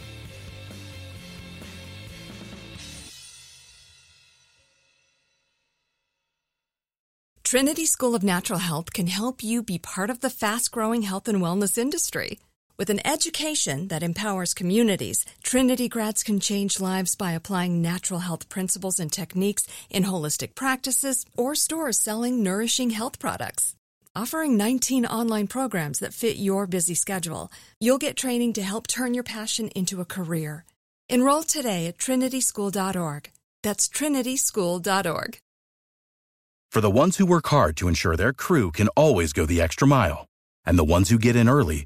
[7.44, 11.28] Trinity School of Natural Health can help you be part of the fast growing health
[11.28, 12.40] and wellness industry.
[12.82, 18.50] With an education that empowers communities, Trinity grads can change lives by applying natural health
[18.50, 23.76] principles and techniques in holistic practices or stores selling nourishing health products.
[24.16, 29.14] Offering 19 online programs that fit your busy schedule, you'll get training to help turn
[29.14, 30.66] your passion into a career.
[31.08, 33.30] Enroll today at trinityschool.org.
[33.62, 35.38] That's trinityschool.org.
[36.72, 39.88] For the ones who work hard to ensure their crew can always go the extra
[39.88, 40.26] mile,
[40.66, 41.86] and the ones who get in early